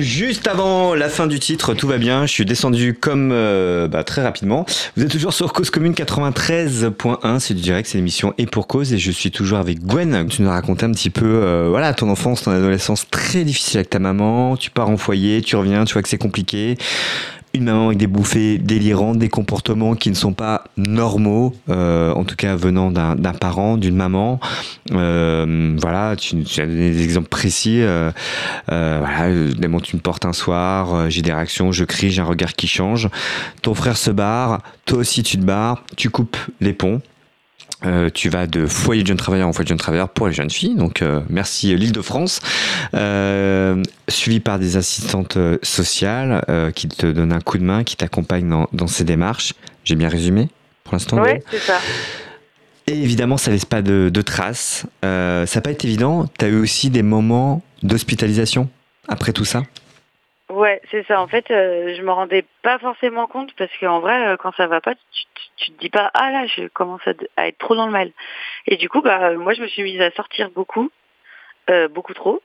[0.00, 4.04] Juste avant la fin du titre, tout va bien, je suis descendu comme euh, bah,
[4.04, 4.66] très rapidement.
[4.96, 8.92] Vous êtes toujours sur Cause Commune 93.1, c'est du direct, c'est l'émission Et pour Cause,
[8.92, 10.26] et je suis toujours avec Gwen.
[10.28, 10.60] Tu nous as un
[10.92, 14.88] petit peu, euh, voilà, ton enfance, ton adolescence très difficile avec ta maman, tu pars
[14.88, 16.76] en foyer, tu reviens, tu vois que c'est compliqué
[17.56, 22.24] une maman avec des bouffées délirantes, des comportements qui ne sont pas normaux, euh, en
[22.24, 24.40] tout cas venant d'un parent, d'une maman.
[24.92, 27.82] Euh, voilà, tu, as donné des exemples précis.
[27.82, 28.10] Euh,
[28.68, 29.32] voilà,
[29.82, 33.08] tu me portes un soir, j'ai des réactions, je crie, j'ai un regard qui change.
[33.62, 37.00] Ton frère se barre, toi aussi tu te barres, tu coupes les ponts.
[37.84, 40.32] Euh, tu vas de foyer de jeunes travailleurs en foyer de jeunes travailleurs pour les
[40.32, 40.74] jeunes filles.
[40.76, 42.40] Donc euh, merci euh, l'Île-de-France.
[42.94, 48.48] Euh, suivi par des assistantes sociales qui te donnent un coup de main, qui t'accompagnent
[48.48, 49.52] dans, dans, ces démarches.
[49.84, 50.48] J'ai bien résumé
[50.84, 51.78] pour l'instant Oui, c'est ça.
[52.86, 54.86] Et évidemment, ça laisse pas de, de traces.
[55.02, 56.26] ça n'a pas été évident.
[56.38, 58.68] Tu as eu aussi des moments d'hospitalisation
[59.08, 59.64] après tout ça?
[60.48, 61.20] Ouais, c'est ça.
[61.20, 64.68] En fait, euh, je me rendais pas forcément compte parce qu'en vrai, euh, quand ça
[64.68, 65.24] va pas, tu,
[65.56, 67.00] tu, te dis pas ah là, je commence
[67.36, 68.12] à, être trop dans le mal.
[68.66, 70.90] Et du coup, bah moi, je me suis mise à sortir beaucoup,
[71.70, 72.42] euh, beaucoup trop.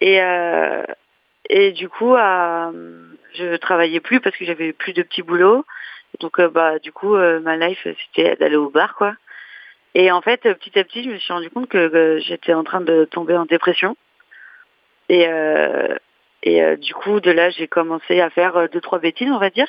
[0.00, 0.84] Et euh,
[1.50, 2.72] et du coup, à,
[3.34, 5.64] je travaillais plus parce que j'avais plus de petits boulots.
[6.20, 9.14] donc, euh, bah du coup, ma life c'était d'aller au bar, quoi.
[9.94, 12.80] Et en fait, petit à petit, je me suis rendu compte que, j'étais en train
[12.80, 13.96] de tomber en dépression.
[15.08, 15.26] Et
[16.44, 19.38] et euh, du coup, de là, j'ai commencé à faire euh, deux trois bêtises, on
[19.38, 19.66] va dire.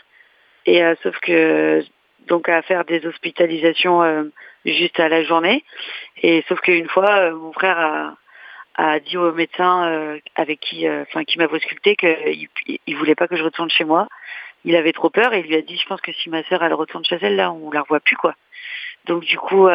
[0.65, 1.83] Et euh, sauf que
[2.27, 4.31] donc à faire des hospitalisations
[4.65, 5.63] juste à la journée.
[6.23, 8.15] Et sauf qu'une fois, mon frère
[8.73, 12.47] a, dit au médecin avec qui, enfin qui m'a ausculté qu'il
[12.87, 14.07] il voulait pas que je retourne chez moi.
[14.63, 16.63] Il avait trop peur et il lui a dit, je pense que si ma sœur
[16.63, 18.33] elle retourne chez elle là, on la revoit plus quoi.
[19.05, 19.69] Donc du coup,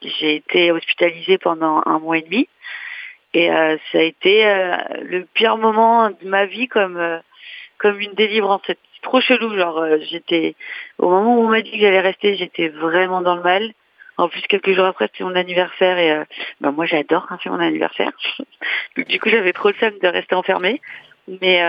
[0.00, 2.48] j'ai été hospitalisée pendant un mois et demi.
[3.34, 7.18] Et euh, ça a été euh, le pire moment de ma vie comme euh,
[7.78, 8.60] comme une délivrance.
[8.66, 9.56] C'est trop chelou.
[9.56, 10.54] Genre, j'étais
[10.98, 13.72] au moment où on m'a dit que j'allais rester, j'étais vraiment dans le mal.
[14.18, 16.24] En plus, quelques jours après, c'était mon anniversaire et
[16.60, 18.12] bah, moi, j'adore quand c'est mon anniversaire.
[18.96, 20.80] du coup, j'avais trop le seum de rester enfermée.
[21.40, 21.62] Mais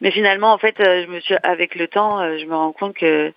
[0.00, 3.32] mais finalement, en fait, je me suis avec le temps, je me rends compte que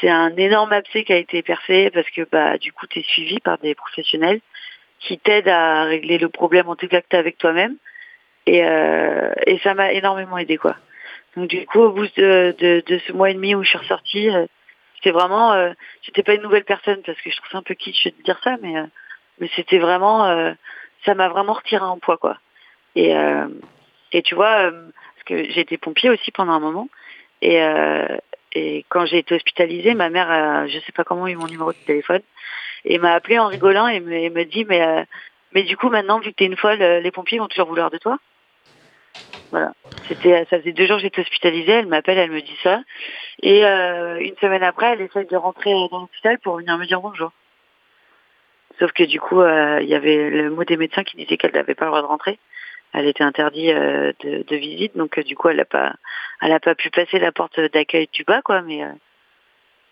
[0.00, 3.02] c'est un énorme abcès qui a été percé parce que bah du coup, tu es
[3.02, 4.40] suivi par des professionnels
[5.00, 7.76] qui t'aide à régler le problème en tout cas que tu avec toi-même.
[8.46, 10.76] Et, euh, et ça m'a énormément aidé quoi.
[11.36, 14.30] Donc du coup au bout de, de, ce mois et demi où je suis ressortie,
[14.30, 14.46] euh,
[14.96, 17.74] c'était vraiment, euh, j'étais pas une nouvelle personne parce que je trouve ça un peu
[17.74, 18.86] kitsch de dire ça, mais euh,
[19.38, 20.54] mais c'était vraiment,
[21.06, 22.36] ça m'a vraiment retiré un poids quoi.
[22.94, 23.14] Et
[24.12, 26.90] et tu vois, parce que j'ai été pompier aussi pendant un moment
[27.40, 27.58] et
[28.52, 31.78] et quand j'ai été hospitalisée, ma mère, je sais pas comment eu mon numéro de
[31.86, 32.20] téléphone
[32.84, 35.04] et m'a appelé en rigolant et me, me dit mais euh,
[35.52, 37.90] mais du coup maintenant vu que t'es une folle, euh, les pompiers vont toujours vouloir
[37.90, 38.18] de toi.
[39.50, 39.72] Voilà.
[40.08, 42.80] C'était ça faisait deux jours que j'étais hospitalisée, elle m'appelle, elle me dit ça
[43.42, 47.00] et euh, une semaine après, elle essaye de rentrer dans l'hôpital pour venir me dire
[47.00, 47.32] bonjour.
[48.78, 51.74] Sauf que du coup, il y avait le mot des médecins qui disait qu'elle n'avait
[51.74, 52.38] pas le droit de rentrer.
[52.94, 55.92] Elle était interdite de, de, visite, donc du coup, elle n'a pas,
[56.40, 58.62] elle a pas pu passer la porte d'accueil du bas, quoi.
[58.62, 58.82] Mais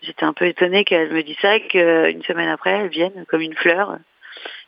[0.02, 3.54] j'étais un peu étonnée qu'elle me dise ça, qu'une semaine après, elle vienne comme une
[3.54, 3.98] fleur.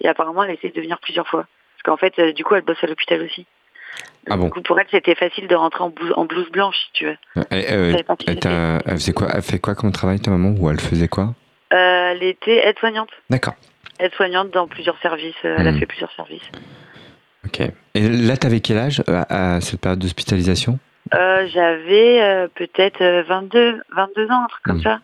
[0.01, 1.47] Et apparemment, elle essaie de venir plusieurs fois.
[1.77, 3.47] Parce qu'en fait, euh, du coup, elle bosse à l'hôpital aussi.
[4.29, 4.45] ah bon.
[4.45, 7.07] Du coup, pour elle, c'était facile de rentrer en blouse, en blouse blanche, si tu
[7.07, 7.17] veux.
[7.51, 7.99] Elle, euh,
[8.87, 9.29] elle, faisait quoi?
[9.35, 10.55] Elle fait quoi comme travail, ta maman?
[10.59, 11.35] Ou elle faisait quoi?
[11.73, 13.11] Euh, Elle était aide-soignante.
[13.31, 13.55] D'accord.
[13.99, 15.35] Aide-soignante dans plusieurs services.
[15.43, 15.79] Elle a hmm.
[15.79, 16.51] fait plusieurs services.
[17.47, 17.61] Ok.
[17.95, 20.79] Et là, t'avais quel âge à, cette période d'hospitalisation?
[21.13, 24.83] J'avais peut-être 22, 22 ans, un truc comme hmm.
[24.83, 25.01] ça.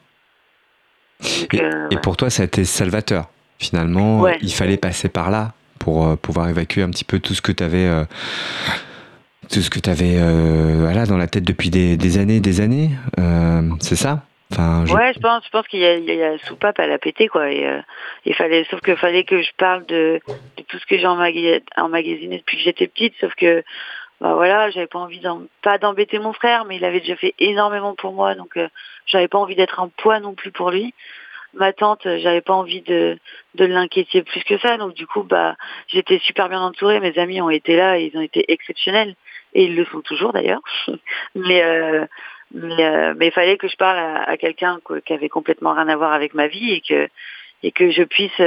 [1.55, 3.29] Euh, et, pour toi, ça a été salvateur.
[3.59, 7.53] Finalement, il fallait passer par là pour pouvoir évacuer un petit peu tout ce que
[7.53, 7.89] tu avais
[9.49, 10.19] tout ce que tu avais
[10.75, 12.91] voilà, dans la tête depuis des, années des années.
[13.81, 14.23] c'est ça?
[14.53, 16.99] Enfin, Ouais, je pense, je pense qu'il y a, il y a soupape à la
[16.99, 17.51] péter, quoi.
[17.51, 17.67] Et,
[18.27, 20.21] il fallait, sauf que fallait que je parle de,
[20.57, 23.65] de tout ce que j'ai emmagasiné depuis que j'étais petite, sauf que
[24.21, 25.21] bah voilà, j'avais pas envie
[25.63, 28.69] pas d'embêter mon frère, mais il avait déjà fait énormément pour moi, donc euh,
[29.07, 30.95] j'avais pas envie d'être un poids non plus pour lui.
[31.55, 33.19] Ma tante, euh, j'avais pas envie de,
[33.55, 35.57] de l'inquiéter plus que ça, donc du coup, bah
[35.89, 37.01] j'étais super bien entourée.
[37.01, 39.15] Mes amis ont été là, et ils ont été exceptionnels,
[39.55, 40.61] et ils le sont toujours d'ailleurs.
[41.35, 42.07] mais euh,
[42.53, 46.13] mais, mais il fallait que je parle à, quelqu'un qui avait complètement rien à voir
[46.13, 47.09] avec ma vie et que
[47.65, 48.41] et que je puisse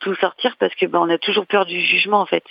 [0.00, 2.42] tout sortir parce que bah, on a toujours peur du jugement en fait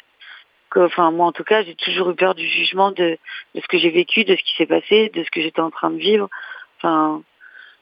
[0.81, 3.17] enfin moi en tout cas, j'ai toujours eu peur du jugement de,
[3.55, 5.71] de ce que j'ai vécu, de ce qui s'est passé, de ce que j'étais en
[5.71, 6.29] train de vivre.
[6.77, 7.21] Enfin,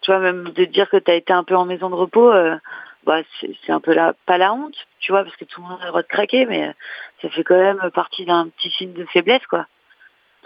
[0.04, 2.32] tu vois, même de dire que tu as été un peu en maison de repos,
[2.32, 2.56] euh,
[3.06, 5.80] bah c'est un peu la pas la honte, tu vois, parce que tout le monde
[5.82, 6.74] a le droit de craquer, mais
[7.22, 9.66] ça fait quand même partie d'un petit signe de faiblesse, quoi.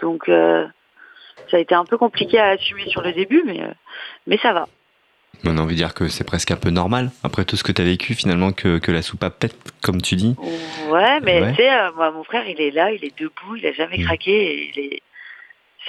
[0.00, 0.66] Donc euh,
[1.50, 3.72] ça a été un peu compliqué à assumer sur le début, mais euh,
[4.26, 4.66] mais ça va.
[5.44, 7.70] On a envie de dire que c'est presque un peu normal, après tout ce que
[7.70, 10.34] tu as vécu, finalement, que, que la soupape pète, comme tu dis.
[10.88, 13.72] Ouais, mais tu sais, moi, mon frère, il est là, il est debout, il a
[13.72, 14.04] jamais mm.
[14.04, 15.02] craqué, il est,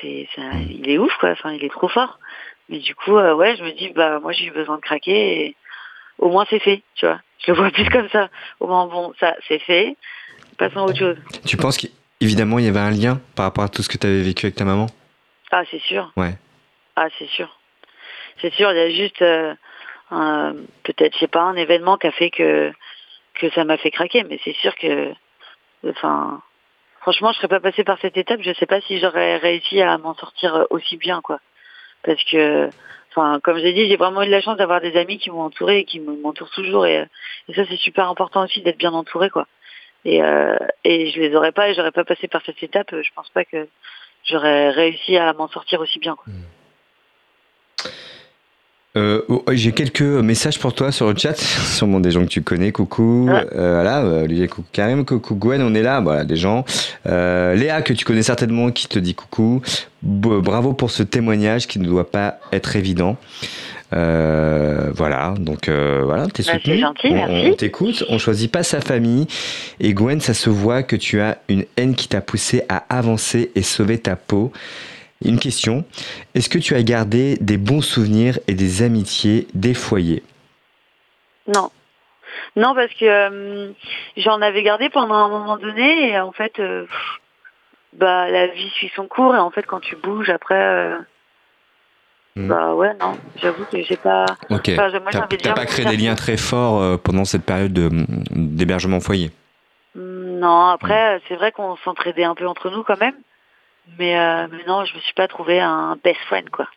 [0.02, 0.68] c'est, mm.
[0.70, 2.20] il est ouf, quoi, enfin, il est trop fort.
[2.70, 5.46] Mais du coup, euh, ouais, je me dis, bah, moi, j'ai eu besoin de craquer,
[5.46, 5.56] et
[6.18, 7.20] au moins, c'est fait, tu vois.
[7.46, 8.30] Je le vois plus comme ça.
[8.60, 9.96] Au moins, bon, ça, c'est fait,
[10.58, 11.18] passons à autre chose.
[11.46, 14.08] Tu penses qu'évidemment, il y avait un lien par rapport à tout ce que tu
[14.08, 14.88] avais vécu avec ta maman?
[15.52, 16.12] Ah, c'est sûr.
[16.16, 16.36] Ouais.
[16.96, 17.50] Ah, c'est sûr
[18.42, 19.54] c'est sûr, il y a juste euh,
[20.84, 22.72] peut-être, je sais pas, un événement qui a fait que
[23.36, 25.14] que ça m'a fait craquer, mais c'est sûr que,
[25.88, 26.42] enfin,
[27.00, 28.42] franchement, je serais pas passée par cette étape.
[28.42, 31.40] Je sais pas si j'aurais réussi à m'en sortir aussi bien, quoi.
[32.04, 32.70] Parce que,
[33.12, 35.42] enfin, comme j'ai dit, j'ai vraiment eu de la chance d'avoir des amis qui m'ont
[35.42, 37.06] entouré et qui m'entourent toujours, et,
[37.56, 39.48] ça, c'est super important aussi d'être bien entouré, quoi.
[40.06, 42.90] Et, euh, et je les aurais pas, et j'aurais pas passé par cette étape.
[42.92, 43.68] Je pense pas que
[44.24, 46.16] j'aurais réussi à m'en sortir aussi bien.
[46.16, 46.32] Quoi.
[46.32, 46.59] Mmh.
[48.98, 52.42] Euh, oh, j'ai quelques messages pour toi sur le chat, sûrement des gens que tu
[52.42, 52.72] connais.
[52.72, 56.66] Coucou, euh, voilà, euh, Olivier, coucou Karim, coucou Gwen, on est là, voilà, des gens.
[57.06, 59.62] Léa, que tu connais certainement, qui te dit coucou.
[60.02, 63.18] bravo pour ce témoignage qui ne doit pas être évident.
[63.92, 66.80] voilà, donc voilà, t'es bah, soutenu.
[66.80, 69.28] Gentil, on, on t'écoute, on choisit pas sa famille.
[69.80, 73.52] Et Gwen, ça se voit que tu as une haine qui t'a poussé à avancer
[73.54, 74.52] et sauver ta peau.
[75.24, 75.84] Une question.
[76.34, 80.24] Est-ce que tu as gardé des bons souvenirs et des amitiés des foyers?
[81.48, 81.72] Non.
[82.56, 83.72] Non, parce que euh,
[84.18, 86.86] j'en avais gardé pendant un moment donné et en fait, euh,
[87.94, 90.98] bah la vie suit son cours et en fait quand tu bouges après, euh,
[92.36, 92.48] hmm.
[92.48, 94.26] bah ouais non, j'avoue que j'ai pas.
[94.50, 94.72] Ok.
[94.76, 99.32] T'as pas créé des liens très forts pendant cette période d'hébergement foyer?
[99.96, 103.16] Non, après c'est vrai qu'on s'entraidait un peu entre nous quand même.
[103.98, 106.68] Mais, euh, mais non, je me suis pas trouvé un best friend, quoi.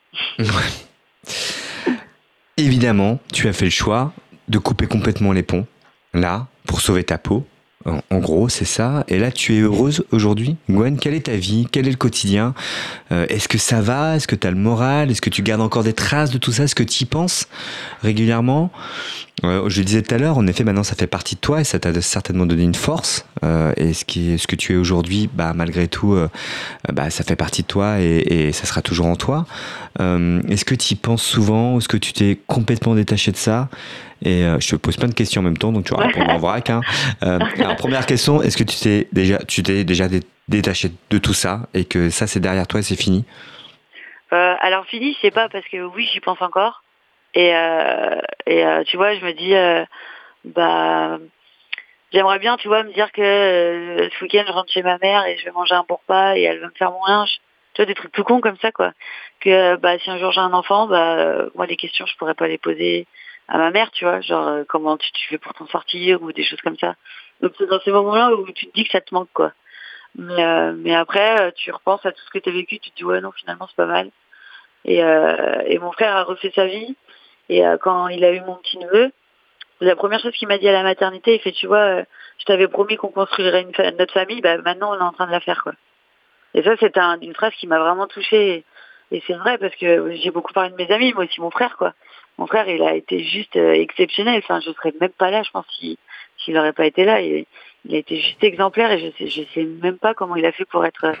[2.57, 4.13] Évidemment, tu as fait le choix
[4.47, 5.65] de couper complètement les ponts,
[6.13, 7.45] là, pour sauver ta peau.
[7.85, 9.03] En, gros, c'est ça.
[9.09, 10.55] Et là, tu es heureuse aujourd'hui.
[10.69, 11.67] Gwen, quelle est ta vie?
[11.69, 12.53] Quel est le quotidien?
[13.11, 14.15] Euh, Est-ce que ça va?
[14.15, 15.11] Est-ce que tu as le moral?
[15.11, 16.63] Est-ce que tu gardes encore des traces de tout ça?
[16.63, 17.49] Est-ce que tu y penses
[18.01, 18.71] régulièrement?
[19.43, 21.61] Euh, Je le disais tout à l'heure, en effet, maintenant, ça fait partie de toi
[21.61, 23.25] et ça t'a certainement donné une force.
[23.43, 26.17] Euh, et ce, qui ce que tu es aujourd'hui, bah, malgré tout,
[26.91, 29.45] bah, ça fait partie de toi et, et ça sera toujours en toi.
[29.99, 33.69] Est-ce que tu y penses souvent Est-ce que tu t'es complètement détaché de ça?
[34.23, 36.29] Et euh, je te pose plein de questions en même temps, donc tu vas répondre
[36.29, 36.69] en vrac.
[36.69, 36.81] Hein.
[37.23, 40.07] Euh, alors, première question, est-ce que tu t'es déjà, tu t'es déjà
[40.47, 43.25] détaché de tout ça et que ça c'est derrière toi et c'est fini?
[44.31, 46.82] Euh, Alors fini, je sais pas parce que oui, j'y pense encore.
[47.35, 47.51] Et,
[48.45, 49.53] et tu vois, je me dis,
[50.45, 51.17] bah,
[52.11, 55.37] j'aimerais bien, tu vois, me dire que ce week-end je rentre chez ma mère et
[55.37, 57.39] je vais manger un bon repas et elle va me faire mon linge.
[57.73, 58.91] Tu vois, des trucs tout cons comme ça, quoi.
[59.39, 62.47] Que bah, si un jour j'ai un enfant, bah, moi les questions je pourrais pas
[62.47, 63.07] les poser
[63.47, 66.31] à ma mère, tu vois, genre euh, comment tu, tu fais pour t'en sortir ou
[66.31, 66.95] des choses comme ça.
[67.41, 69.51] Donc c'est dans ces moments-là où tu te dis que ça te manque, quoi.
[70.15, 72.91] Mais, euh, mais après, euh, tu repenses à tout ce que tu as vécu, tu
[72.91, 74.11] te dis ouais non finalement c'est pas mal.
[74.85, 76.93] Et, et mon frère a refait sa vie.
[77.53, 79.11] Et quand il a eu mon petit neveu,
[79.81, 82.01] la première chose qu'il m'a dit à la maternité, il fait tu vois,
[82.37, 85.39] je t'avais promis qu'on construirait notre famille, bah maintenant on est en train de la
[85.39, 85.67] faire.
[86.53, 88.63] Et ça c'est un, une phrase qui m'a vraiment touchée.
[89.11, 91.77] Et c'est vrai parce que j'ai beaucoup parlé de mes amis, moi aussi mon frère
[91.77, 91.93] quoi
[92.37, 94.41] mon frère, il a été juste euh, exceptionnel.
[94.43, 95.97] Enfin, je serais même pas là, je pense, s'il
[96.53, 97.21] n'aurait pas été là.
[97.21, 97.45] Il,
[97.91, 100.65] a été juste exemplaire et je sais, je sais même pas comment il a fait
[100.65, 101.13] pour être euh,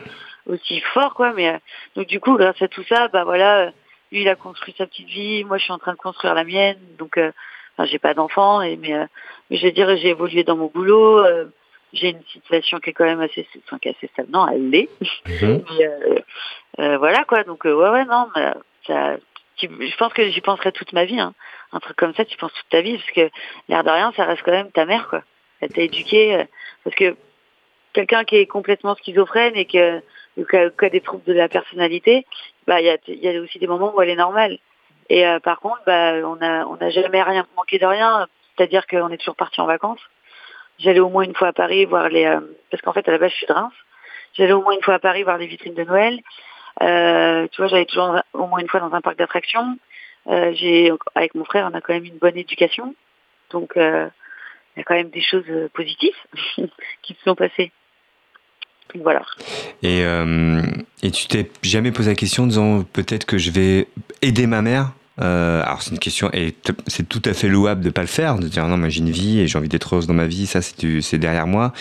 [0.47, 1.21] aussi fort.
[1.35, 1.57] Mais euh,
[1.95, 3.71] donc du coup, grâce à tout ça, bah voilà,
[4.13, 5.43] lui, il a construit sa petite vie.
[5.43, 6.77] Moi, je suis en train de construire la mienne.
[6.97, 8.93] Donc, enfin, j'ai pas d'enfant, et mais,
[9.49, 11.25] mais je veux dire, j'ai évolué dans mon boulot.
[11.91, 14.29] j'ai une situation qui est quand même assez, enfin, qui est assez stable.
[14.31, 14.89] Non, elle l'est.
[15.27, 15.63] Mhm.
[16.99, 17.43] voilà quoi.
[17.43, 18.53] Donc ouais, ouais, non, mais
[18.87, 19.17] ça,
[19.57, 21.19] je pense que j'y penserai toute ma vie.
[21.19, 21.33] Hein.
[21.71, 23.29] Un truc comme ça, tu penses toute ta vie, parce que
[23.67, 25.23] l'air de rien, ça reste quand même ta mère, quoi.
[25.59, 26.45] Elle t'a éduqué,
[26.83, 27.15] parce que
[27.93, 30.01] quelqu'un qui est complètement schizophrène et que
[30.35, 32.25] qui a, des troubles de la personnalité,
[32.67, 34.57] bah il y a, y a aussi des moments où elle est normale.
[35.09, 38.27] Et euh, par contre, bah, on a on n'a jamais rien manqué de rien.
[38.55, 40.01] C'est-à-dire qu'on est toujours parti en vacances.
[40.79, 42.39] J'allais au moins une fois à Paris voir les euh,
[42.71, 43.73] parce qu'en fait à la base je suis de Reims.
[44.37, 46.19] J'allais au moins une fois à Paris voir les vitrines de Noël.
[46.81, 49.77] Euh, tu vois, j'allais toujours au moins une fois dans un parc d'attractions.
[50.27, 52.95] Euh, j'ai avec mon frère, on a quand même une bonne éducation.
[53.51, 54.07] Donc euh,
[54.75, 56.15] il y a quand même des choses positives
[57.01, 57.71] qui se sont passées.
[59.01, 59.21] Voilà.
[59.81, 60.61] Et, euh,
[61.01, 63.87] et tu t'es jamais posé la question en disant peut-être que je vais
[64.21, 66.55] aider ma mère euh, alors c'est une question et
[66.87, 69.11] c'est tout à fait louable de pas le faire, de dire non moi j'ai une
[69.11, 71.71] vie et j'ai envie d'être heureuse dans ma vie, ça c'est derrière moi,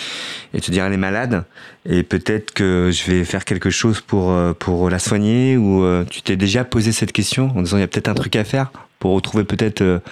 [0.52, 1.44] et te dire elle est malade
[1.88, 6.20] et peut-être que je vais faire quelque chose pour euh, pour la soigner ou tu
[6.20, 8.70] t'es déjà posé cette question en disant il y a peut-être un truc à faire
[8.98, 10.02] pour retrouver peut-être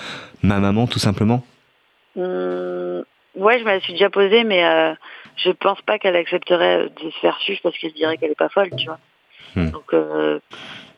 [0.43, 1.45] ma maman tout simplement?
[2.17, 2.23] Mmh,
[3.35, 4.65] ouais je me la suis déjà posé mais
[5.43, 8.49] je pense pas qu'elle accepterait de se faire suivre parce qu'elle dirait qu'elle est pas
[8.49, 8.99] folle, tu vois.
[9.55, 9.71] Hmm.
[9.71, 10.39] Donc euh,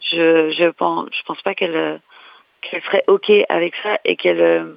[0.01, 2.01] je je pense je pense pas qu'elle
[2.61, 4.74] qu'elle serait ok avec ça et qu'elle euh,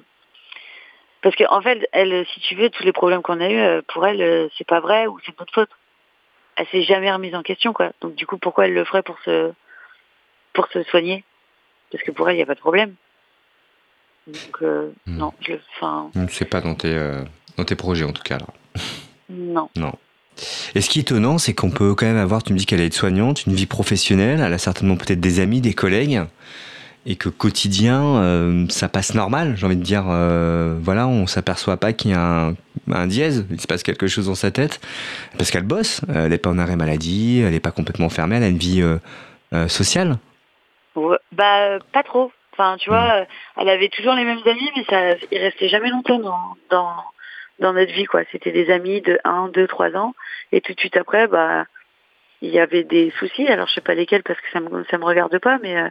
[1.22, 3.82] parce qu'en en fait elle si tu veux tous les problèmes qu'on a eu euh,
[3.88, 5.70] pour elle c'est pas vrai ou c'est notre faute.
[6.56, 7.92] Elle s'est jamais remise en question quoi.
[8.00, 9.52] Donc du coup pourquoi elle le ferait pour se
[10.52, 11.24] pour se soigner?
[11.92, 12.94] Parce que pour elle il y a pas de problème.
[14.26, 14.92] Donc hmm.
[15.06, 16.10] non, je enfin.
[16.28, 16.96] C'est pas dans tes
[17.58, 18.46] dans tes projets en tout cas là.
[19.28, 19.68] Non.
[19.76, 19.92] Non.
[20.74, 22.80] Et ce qui est étonnant, c'est qu'on peut quand même avoir, tu me dis qu'elle
[22.80, 26.22] est soignante, une vie professionnelle, elle a certainement peut-être des amis, des collègues,
[27.06, 31.76] et que quotidien, euh, ça passe normal, j'ai envie de dire, euh, voilà, on s'aperçoit
[31.76, 32.52] pas qu'il y a
[32.90, 34.80] un, dièse, il se passe quelque chose dans sa tête,
[35.38, 38.42] parce qu'elle bosse, elle n'est pas en arrêt maladie, elle n'est pas complètement fermée, elle
[38.42, 40.18] a une vie euh, sociale.
[41.32, 42.30] bah, pas trop.
[42.52, 43.26] Enfin, tu vois, hmm.
[43.60, 46.96] elle avait toujours les mêmes amis, mais ça, il restait jamais longtemps dans dans
[47.60, 48.22] notre vie quoi.
[48.32, 50.14] C'était des amis de 1, 2, 3 ans
[50.52, 51.66] et tout de suite après bah
[52.42, 53.46] il y avait des soucis.
[53.48, 55.88] Alors je sais pas lesquels parce que ça me ça me regarde pas mais euh,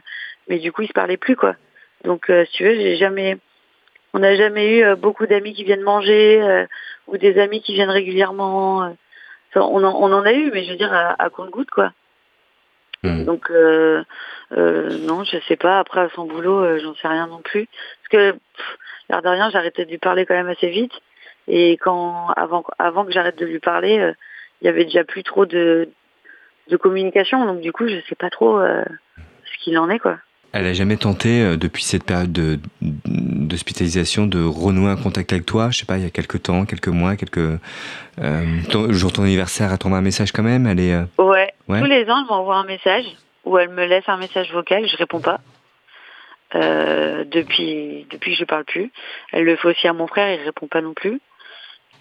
[0.47, 1.55] mais du coup ils se parlaient plus quoi.
[2.03, 3.37] Donc euh, si tu veux, j'ai jamais
[4.13, 6.65] on n'a jamais eu euh, beaucoup d'amis qui viennent manger
[7.07, 8.95] ou des amis qui viennent régulièrement
[9.55, 11.91] on en, on en a eu mais je veux dire à, à compte-goutte quoi.
[13.03, 13.23] Hmm.
[13.25, 14.03] Donc euh,
[14.51, 15.79] non, je sais pas.
[15.79, 17.67] Après à son boulot, j'en sais rien non plus.
[17.67, 18.39] Parce que
[19.09, 20.93] l'air de rien, j'arrêtais de lui parler quand même assez vite.
[21.47, 24.13] Et quand avant avant que j'arrête de lui parler, euh,
[24.61, 25.89] il y avait déjà plus trop de
[26.69, 27.45] de communication.
[27.45, 28.83] Donc du coup, je sais pas trop euh,
[29.17, 30.17] ce qu'il en est quoi.
[30.53, 35.45] Elle a jamais tenté euh, depuis cette période de d'hospitalisation de renouer un contact avec
[35.45, 35.69] toi.
[35.69, 37.59] Je sais pas, il y a quelques temps, quelques mois, quelques euh,
[38.73, 40.65] le jour de ton anniversaire, elle t'envoie un message quand même.
[40.65, 41.53] Elle est ouais.
[41.67, 43.05] Tous les ans, elle m'envoie un message
[43.43, 44.87] ou elle me laisse un message vocal.
[44.87, 45.41] Je réponds pas.
[46.53, 48.91] depuis depuis que je parle plus.
[49.33, 51.19] Elle le fait aussi à mon frère, il répond pas non plus.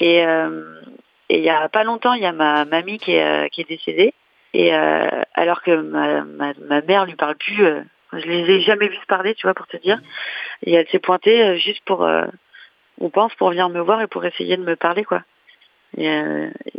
[0.01, 0.81] Et euh,
[1.29, 3.63] et il y a pas longtemps, il y a ma mamie qui est, euh, qui
[3.63, 4.15] est décédée.
[4.53, 7.81] Et euh, alors que ma, ma, ma, mère lui parle plus, euh,
[8.13, 10.01] je les ai jamais vus parler, tu vois, pour te dire.
[10.65, 12.09] Et elle s'est pointée euh, juste pour,
[13.01, 15.23] on pense, pour venir me voir et pour essayer de me parler, quoi.
[15.97, 16.09] Et,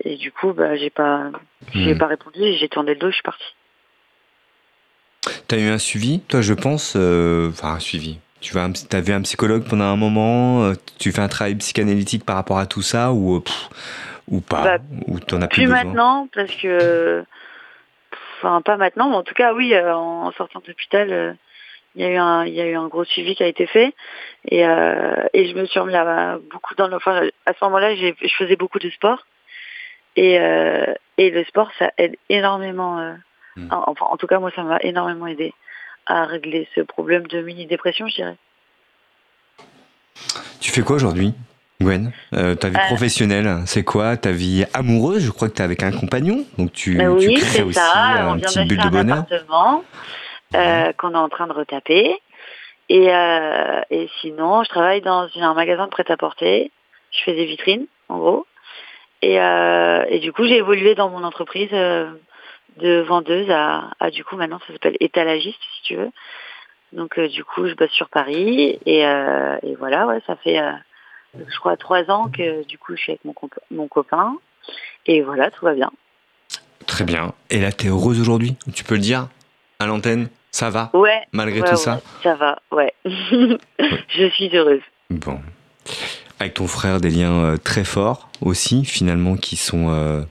[0.04, 1.32] et du coup, bah, j'ai pas,
[1.74, 1.98] j'ai hmm.
[1.98, 2.54] pas répondu.
[2.54, 3.56] J'ai tourné le dos, je suis partie.
[5.48, 9.64] T'as eu un suivi, toi, je pense, enfin un suivi tu as vu un psychologue
[9.68, 13.38] pendant un moment euh, Tu fais un travail psychanalytique par rapport à tout ça ou,
[13.38, 13.44] euh,
[14.28, 14.78] ou pas bah,
[15.08, 17.24] Ou t'en as plus, maintenant, parce que.
[18.38, 21.38] Enfin, pas maintenant, mais en tout cas, oui, euh, en sortant d'hôpital,
[21.96, 23.66] il y, a eu un, il y a eu un gros suivi qui a été
[23.66, 23.96] fait.
[24.50, 26.98] Et, et je me suis remis à, beaucoup dans le.
[26.98, 29.26] Enfin, à ce moment-là, je faisais beaucoup de sport.
[30.18, 30.36] Et,
[31.18, 33.16] et le sport, ça aide énormément.
[33.56, 33.70] Hmm.
[33.72, 35.54] Enfin, en tout cas, moi, ça m'a énormément aidé
[36.06, 38.36] à régler ce problème de mini-dépression, je dirais.
[40.60, 41.34] Tu fais quoi aujourd'hui,
[41.82, 42.12] Gwen?
[42.34, 42.88] Euh, Ta vie euh.
[42.88, 44.18] professionnelle, c'est quoi?
[44.18, 47.34] Ta vie amoureuse Je crois que tu es avec un compagnon, donc tu, bah oui,
[47.36, 48.32] crées aussi ça.
[48.32, 49.20] un petit but de bonheur.
[49.20, 49.84] appartement
[50.56, 52.16] euh, qu'on est en train de retaper.
[52.88, 53.08] Et,
[53.90, 56.72] et sinon, je travaille dans un magasin de prêt-à-porter.
[57.12, 58.46] Je fais des vitrines, en gros.
[59.24, 61.72] Et, et du coup, j'ai évolué dans mon entreprise
[62.78, 66.12] de vendeuse à, à du coup maintenant ça s'appelle étalagiste si tu veux.
[66.94, 70.60] Donc euh, du coup je bosse sur Paris et, euh, et voilà ouais ça fait
[70.60, 70.72] euh,
[71.36, 73.34] je crois trois ans que du coup je suis avec mon,
[73.72, 74.38] mon copain
[75.06, 75.92] et voilà tout va bien.
[76.88, 77.34] Très bien.
[77.50, 78.56] Et là tu es heureuse aujourd'hui?
[78.74, 79.28] Tu peux le dire
[79.80, 80.90] à l'antenne Ça va?
[80.94, 81.22] Ouais.
[81.32, 82.02] Malgré tout ça?
[82.24, 82.94] Ça va, ouais.
[83.06, 84.82] je suis heureuse.
[85.10, 85.40] Bon.
[86.40, 90.26] avec ton frère des liens très forts aussi, finalement, qui sont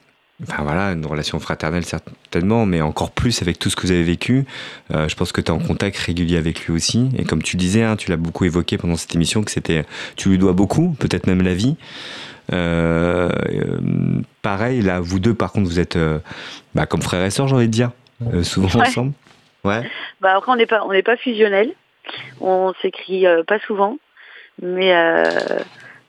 [0.48, 4.02] enfin voilà, une relation fraternelle certainement, mais encore plus avec tout ce que vous avez
[4.02, 4.44] vécu.
[4.92, 7.10] Euh, je pense que tu es en contact régulier avec lui aussi.
[7.16, 9.84] Et comme tu disais, hein, tu l'as beaucoup évoqué pendant cette émission, que c'était,
[10.16, 11.76] tu lui dois beaucoup, peut-être même la vie.
[12.52, 13.78] Euh, euh,
[14.42, 15.98] pareil, là, vous deux, par contre, vous êtes
[16.74, 17.90] bah, comme frères et sœurs, j'ai envie de dire,
[18.42, 19.12] souvent ensemble.
[19.64, 19.82] Ouais.
[20.20, 21.72] Bah après, on n'est pas, on n'est pas fusionnels.
[22.40, 23.96] On s'écrit pas souvent,
[24.60, 24.92] mais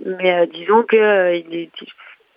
[0.06, 1.72] mais disons que il est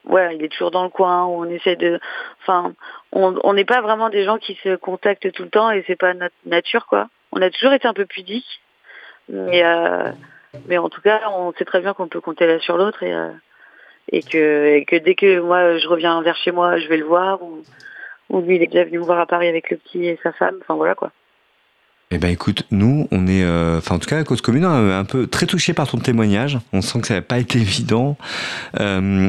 [0.05, 2.01] ouais, il est toujours dans le coin, on essaie de,
[2.43, 2.73] enfin,
[3.13, 6.15] on n'est pas vraiment des gens qui se contactent tout le temps et c'est pas
[6.15, 7.09] notre nature quoi.
[7.33, 8.61] On a toujours été un peu pudique,
[9.29, 10.11] mais euh,
[10.67, 13.13] mais en tout cas, on sait très bien qu'on peut compter l'un sur l'autre et
[13.13, 13.31] euh,
[14.11, 17.43] et que que dès que moi je reviens vers chez moi, je vais le voir
[17.43, 17.63] ou
[18.31, 20.33] ou lui il est déjà venu me voir à Paris avec le petit et sa
[20.33, 20.59] femme.
[20.63, 21.13] Enfin voilà quoi.
[22.11, 25.05] Eh ben écoute, nous, on est, euh, enfin en tout cas, la cause commune, un
[25.05, 26.59] peu très touché par ton témoignage.
[26.73, 28.17] On sent que ça n'a pas été évident.
[28.81, 29.29] Euh,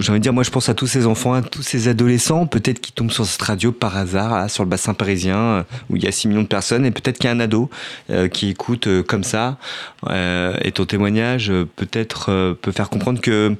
[0.00, 2.46] J'ai envie de dire, moi, je pense à tous ces enfants, à tous ces adolescents,
[2.46, 6.02] peut-être qui tombent sur cette radio par hasard, sur le bassin parisien, euh, où il
[6.02, 7.70] y a 6 millions de personnes, et peut-être qu'il y a un ado
[8.10, 9.58] euh, qui écoute comme ça.
[10.10, 13.56] et ton témoignage, peut-être, peut faire comprendre que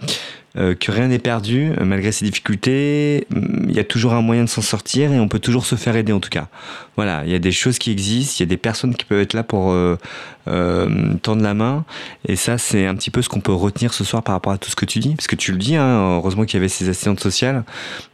[0.57, 3.27] euh, que rien n'est perdu euh, malgré ces difficultés.
[3.31, 5.75] Mm, il y a toujours un moyen de s'en sortir et on peut toujours se
[5.75, 6.47] faire aider en tout cas.
[6.95, 9.21] Voilà, il y a des choses qui existent, il y a des personnes qui peuvent
[9.21, 9.99] être là pour euh,
[10.47, 11.85] euh tendre la main
[12.29, 14.59] et ça c'est un petit peu ce qu'on peut retenir ce soir par rapport à
[14.59, 15.75] tout ce que tu dis parce que tu le dis.
[15.75, 17.65] Hein, heureusement qu'il y avait ces assistantes sociales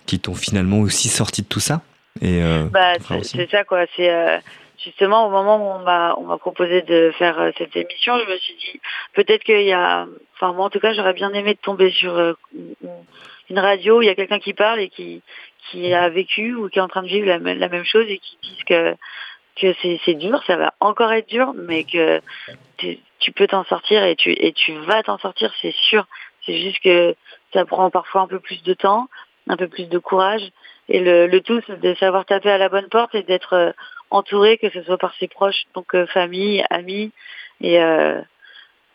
[0.07, 1.83] qui t'ont finalement aussi sorti de tout ça.
[2.23, 2.41] Et
[2.73, 3.85] bah, c'est ça quoi.
[3.97, 4.11] C'est
[4.85, 8.55] justement au moment où on m'a proposé de faire euh, cette émission, je me suis
[8.55, 8.81] dit
[9.15, 12.17] peut-être qu'il y a, enfin moi en tout cas j'aurais bien aimé de tomber sur
[12.17, 12.33] euh,
[13.51, 15.23] une radio où il y a quelqu'un qui parle et qui
[15.93, 18.65] a vécu ou qui est en train de vivre la, même chose et qui disent
[18.65, 18.97] que
[20.05, 22.21] c'est dur, ça va encore être dur, mais que
[22.79, 26.07] tu, peux t'en sortir et tu vas t'en sortir, c'est sûr.
[26.47, 27.15] C'est juste que
[27.53, 29.09] ça prend parfois un peu plus de temps,
[29.49, 30.51] un peu plus de courage
[30.91, 33.73] et le, le tout c'est de savoir taper à la bonne porte et d'être euh,
[34.11, 37.13] entouré, que ce soit par ses proches, donc euh, famille, amis,
[37.61, 38.21] et euh,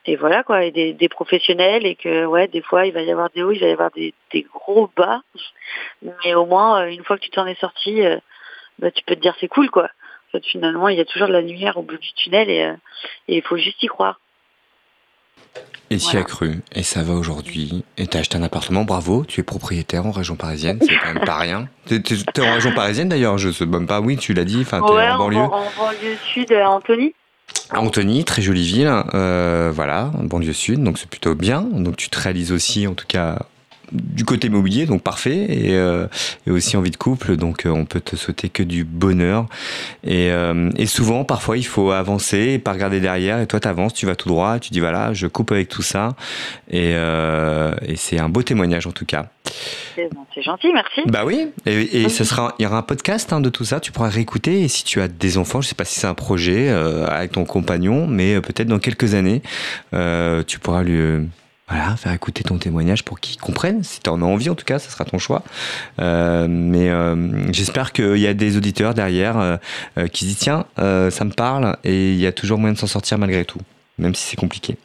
[0.08, 3.12] et voilà quoi, et des, des, professionnels, et que ouais, des fois il va y
[3.12, 5.22] avoir des hauts, il va y avoir des, des gros bas,
[6.24, 8.02] mais au moins euh, une fois que tu t'en es sorti,
[8.80, 9.90] bah, tu peux te dire c'est cool quoi.
[10.44, 12.74] Finalement, il y a toujours de la lumière au bout du tunnel, et,
[13.30, 14.20] et il faut juste y croire.
[15.92, 17.84] Et tu as cru, et ça va aujourd'hui.
[17.98, 21.14] Et tu as acheté un appartement, bravo, tu es propriétaire en région parisienne, c'est quand
[21.14, 21.68] même pas rien.
[21.86, 24.82] Tu es, en région parisienne d'ailleurs, je sais même pas, oui, tu l'as dit, enfin,
[24.82, 25.38] tu es en banlieue.
[25.38, 27.14] En, en banlieue sud, à Antony.
[27.72, 31.62] Antony, très jolie ville, euh, voilà, banlieue sud, donc c'est plutôt bien.
[31.62, 33.40] Donc tu te réalises aussi, en tout cas,
[33.92, 36.08] du côté immobilier, donc parfait, et, euh,
[36.48, 39.48] et aussi envie de couple, donc euh, on peut te souhaiter que du bonheur.
[40.04, 43.68] Et, euh, et souvent, parfois, il faut avancer et pas regarder derrière, et toi, tu
[43.68, 46.16] avances, tu vas tout droit, tu dis voilà, je coupe avec tout ça,
[46.70, 49.28] et, et c'est un beau témoignage en tout cas.
[49.96, 51.02] C'est gentil, merci.
[51.06, 53.80] Bah oui, et, et ce sera, il y aura un podcast hein, de tout ça,
[53.80, 56.14] tu pourras réécouter, et si tu as des enfants, je sais pas si c'est un
[56.14, 59.42] projet avec ton compagnon, mais peut-être dans quelques années,
[59.92, 61.28] tu pourras lui
[61.68, 63.84] voilà, faire écouter ton témoignage pour qu'ils comprennent.
[63.84, 65.42] Si tu en as envie, en tout cas, ça sera ton choix.
[66.00, 69.58] Euh, mais euh, j'espère qu'il y a des auditeurs derrière euh,
[69.98, 72.78] euh qui disent tiens, euh, ça me parle et il y a toujours moyen de
[72.78, 73.62] s'en sortir malgré tout,
[73.98, 74.78] même si c'est compliqué.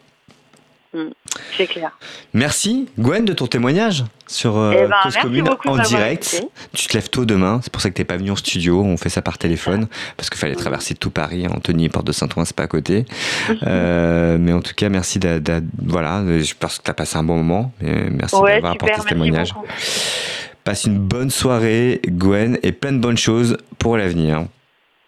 [0.93, 1.11] Mm,
[1.57, 1.97] c'est clair.
[2.35, 6.45] Merci Gwen de ton témoignage sur euh, eh ben, Cause Commune en direct.
[6.73, 8.97] Tu te lèves tôt demain, c'est pour ça que t'es pas venu en studio, on
[8.97, 9.87] fait ça par téléphone
[10.17, 13.05] parce qu'il fallait traverser tout Paris, Anthony, Porte de Saint-Ouen, c'est pas à côté.
[13.67, 15.41] euh, mais en tout cas, merci de,
[15.81, 17.73] voilà, je pense que t'as passé un bon moment.
[17.81, 19.55] merci d'avoir apporté ce témoignage.
[20.65, 24.45] Passe une bonne soirée, Gwen, et plein de bonnes choses pour l'avenir.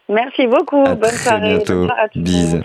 [0.09, 0.85] Merci beaucoup.
[0.85, 1.57] bonne soirée.
[1.57, 1.89] Bientôt.
[2.15, 2.63] Bisous.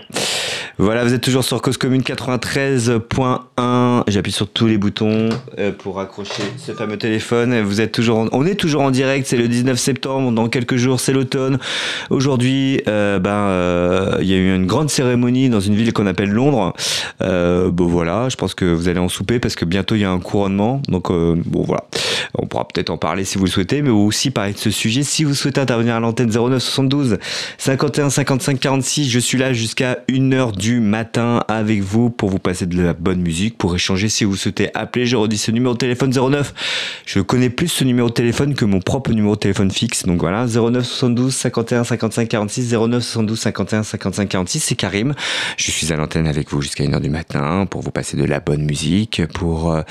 [0.80, 4.02] Voilà, vous êtes toujours sur Cause Commune 93.1.
[4.06, 7.62] J'appuie sur tous les boutons euh, pour accrocher ce fameux téléphone.
[7.62, 9.26] Vous êtes toujours, on est toujours en direct.
[9.26, 10.30] C'est le 19 septembre.
[10.30, 11.58] Dans quelques jours, c'est l'automne.
[12.10, 16.06] Aujourd'hui, euh, ben, euh, il y a eu une grande cérémonie dans une ville qu'on
[16.06, 16.72] appelle Londres.
[17.20, 20.12] bon voilà, je pense que vous allez en souper parce que bientôt il y a
[20.12, 20.80] un couronnement.
[20.86, 21.86] Donc bon voilà,
[22.38, 25.02] on pourra peut-être en parler si vous le souhaitez, mais aussi parler de ce sujet
[25.02, 27.18] si vous souhaitez intervenir à l'antenne 09 72
[27.58, 29.10] 51 55 46.
[29.10, 33.20] Je suis là jusqu'à 1h du matin avec vous pour vous passer de la bonne
[33.20, 35.06] musique, pour échanger si vous souhaitez appeler.
[35.06, 37.02] Je redis ce numéro de téléphone 09.
[37.06, 40.04] Je connais plus ce numéro de téléphone que mon propre numéro de téléphone fixe.
[40.04, 44.60] Donc voilà, 09 72 51 55 46, 09 72 51 55 46.
[44.60, 45.14] C'est Karim.
[45.56, 48.40] Je suis à l'antenne avec vous jusqu'à 1h du matin pour vous passer de la
[48.40, 49.82] bonne musique, pour euh,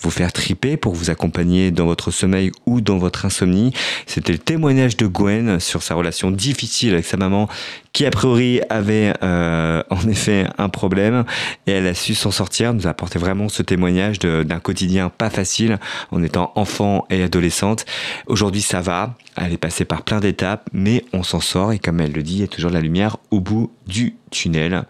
[0.00, 3.72] vous faire triper, pour vous accompagner dans votre sommeil ou dans votre insomnie.
[4.06, 7.48] C'était le témoignage de Gwen sur sa relation difficile avec sa maman
[7.96, 11.24] qui a priori avait euh, en effet un problème
[11.66, 15.10] et elle a su s'en sortir, nous a apporté vraiment vraiment ce témoignage d'un quotidien
[15.10, 15.78] pas facile
[16.12, 17.84] en étant enfant et adolescente.
[18.28, 19.16] Aujourd'hui, ça va.
[19.36, 22.34] Elle est passée par plein d'étapes, mais on s'en sort et comme elle le dit,
[22.34, 24.84] il y a toujours la lumière au bout du tunnel.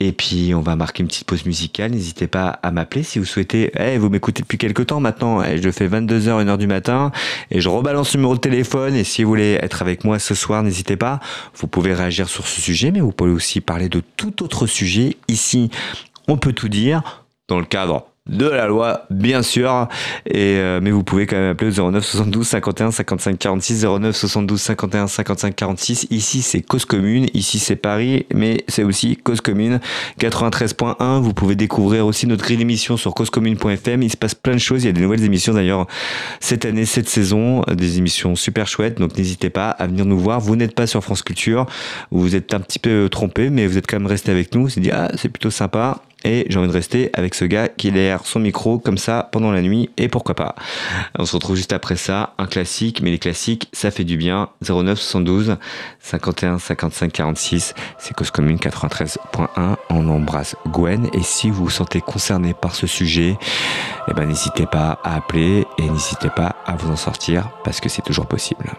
[0.00, 1.90] Et puis on va marquer une petite pause musicale.
[1.92, 3.72] N'hésitez pas à m'appeler si vous souhaitez.
[3.78, 5.42] Eh, vous m'écoutez depuis quelques temps maintenant.
[5.42, 7.12] Eh, je fais 22h, 1h du matin
[7.50, 8.94] et je rebalance le numéro de téléphone.
[8.94, 11.20] Et si vous voulez être avec moi ce soir, n'hésitez pas.
[11.54, 15.16] Vous pouvez réagir sur ce sujet, mais vous pouvez aussi parler de tout autre sujet.
[15.28, 15.70] Ici,
[16.26, 19.86] on peut tout dire dans le cadre de la loi, bien sûr.
[20.34, 24.60] Euh, mais vous pouvez quand même appeler au 09 72 51 55 46 09 72
[24.60, 26.06] 51 55 46.
[26.10, 29.78] Ici c'est cause commune, ici c'est Paris, mais c'est aussi cause commune
[30.18, 31.20] 93.1.
[31.20, 34.02] Vous pouvez découvrir aussi notre grille d'émission sur causecommune.fm.
[34.02, 34.84] Il se passe plein de choses.
[34.84, 35.86] Il y a des nouvelles émissions d'ailleurs
[36.40, 38.98] cette année, cette saison, des émissions super chouettes.
[38.98, 40.40] Donc n'hésitez pas à venir nous voir.
[40.40, 41.66] Vous n'êtes pas sur France Culture,
[42.10, 44.66] vous êtes un petit peu trompé, mais vous êtes quand même resté avec nous.
[44.66, 47.90] Vous dit ah c'est plutôt sympa et j'ai envie de rester avec ce gars qui
[47.90, 50.54] l'air son micro comme ça pendant la nuit et pourquoi pas.
[51.18, 54.48] On se retrouve juste après ça, un classique, mais les classiques, ça fait du bien.
[54.66, 55.56] 09 72
[56.00, 59.76] 51 55 46, c'est Cause Commune 93.1.
[59.90, 63.36] On embrasse Gwen et si vous vous sentez concerné par ce sujet,
[64.08, 67.88] eh ben n'hésitez pas à appeler et n'hésitez pas à vous en sortir parce que
[67.88, 68.70] c'est toujours possible.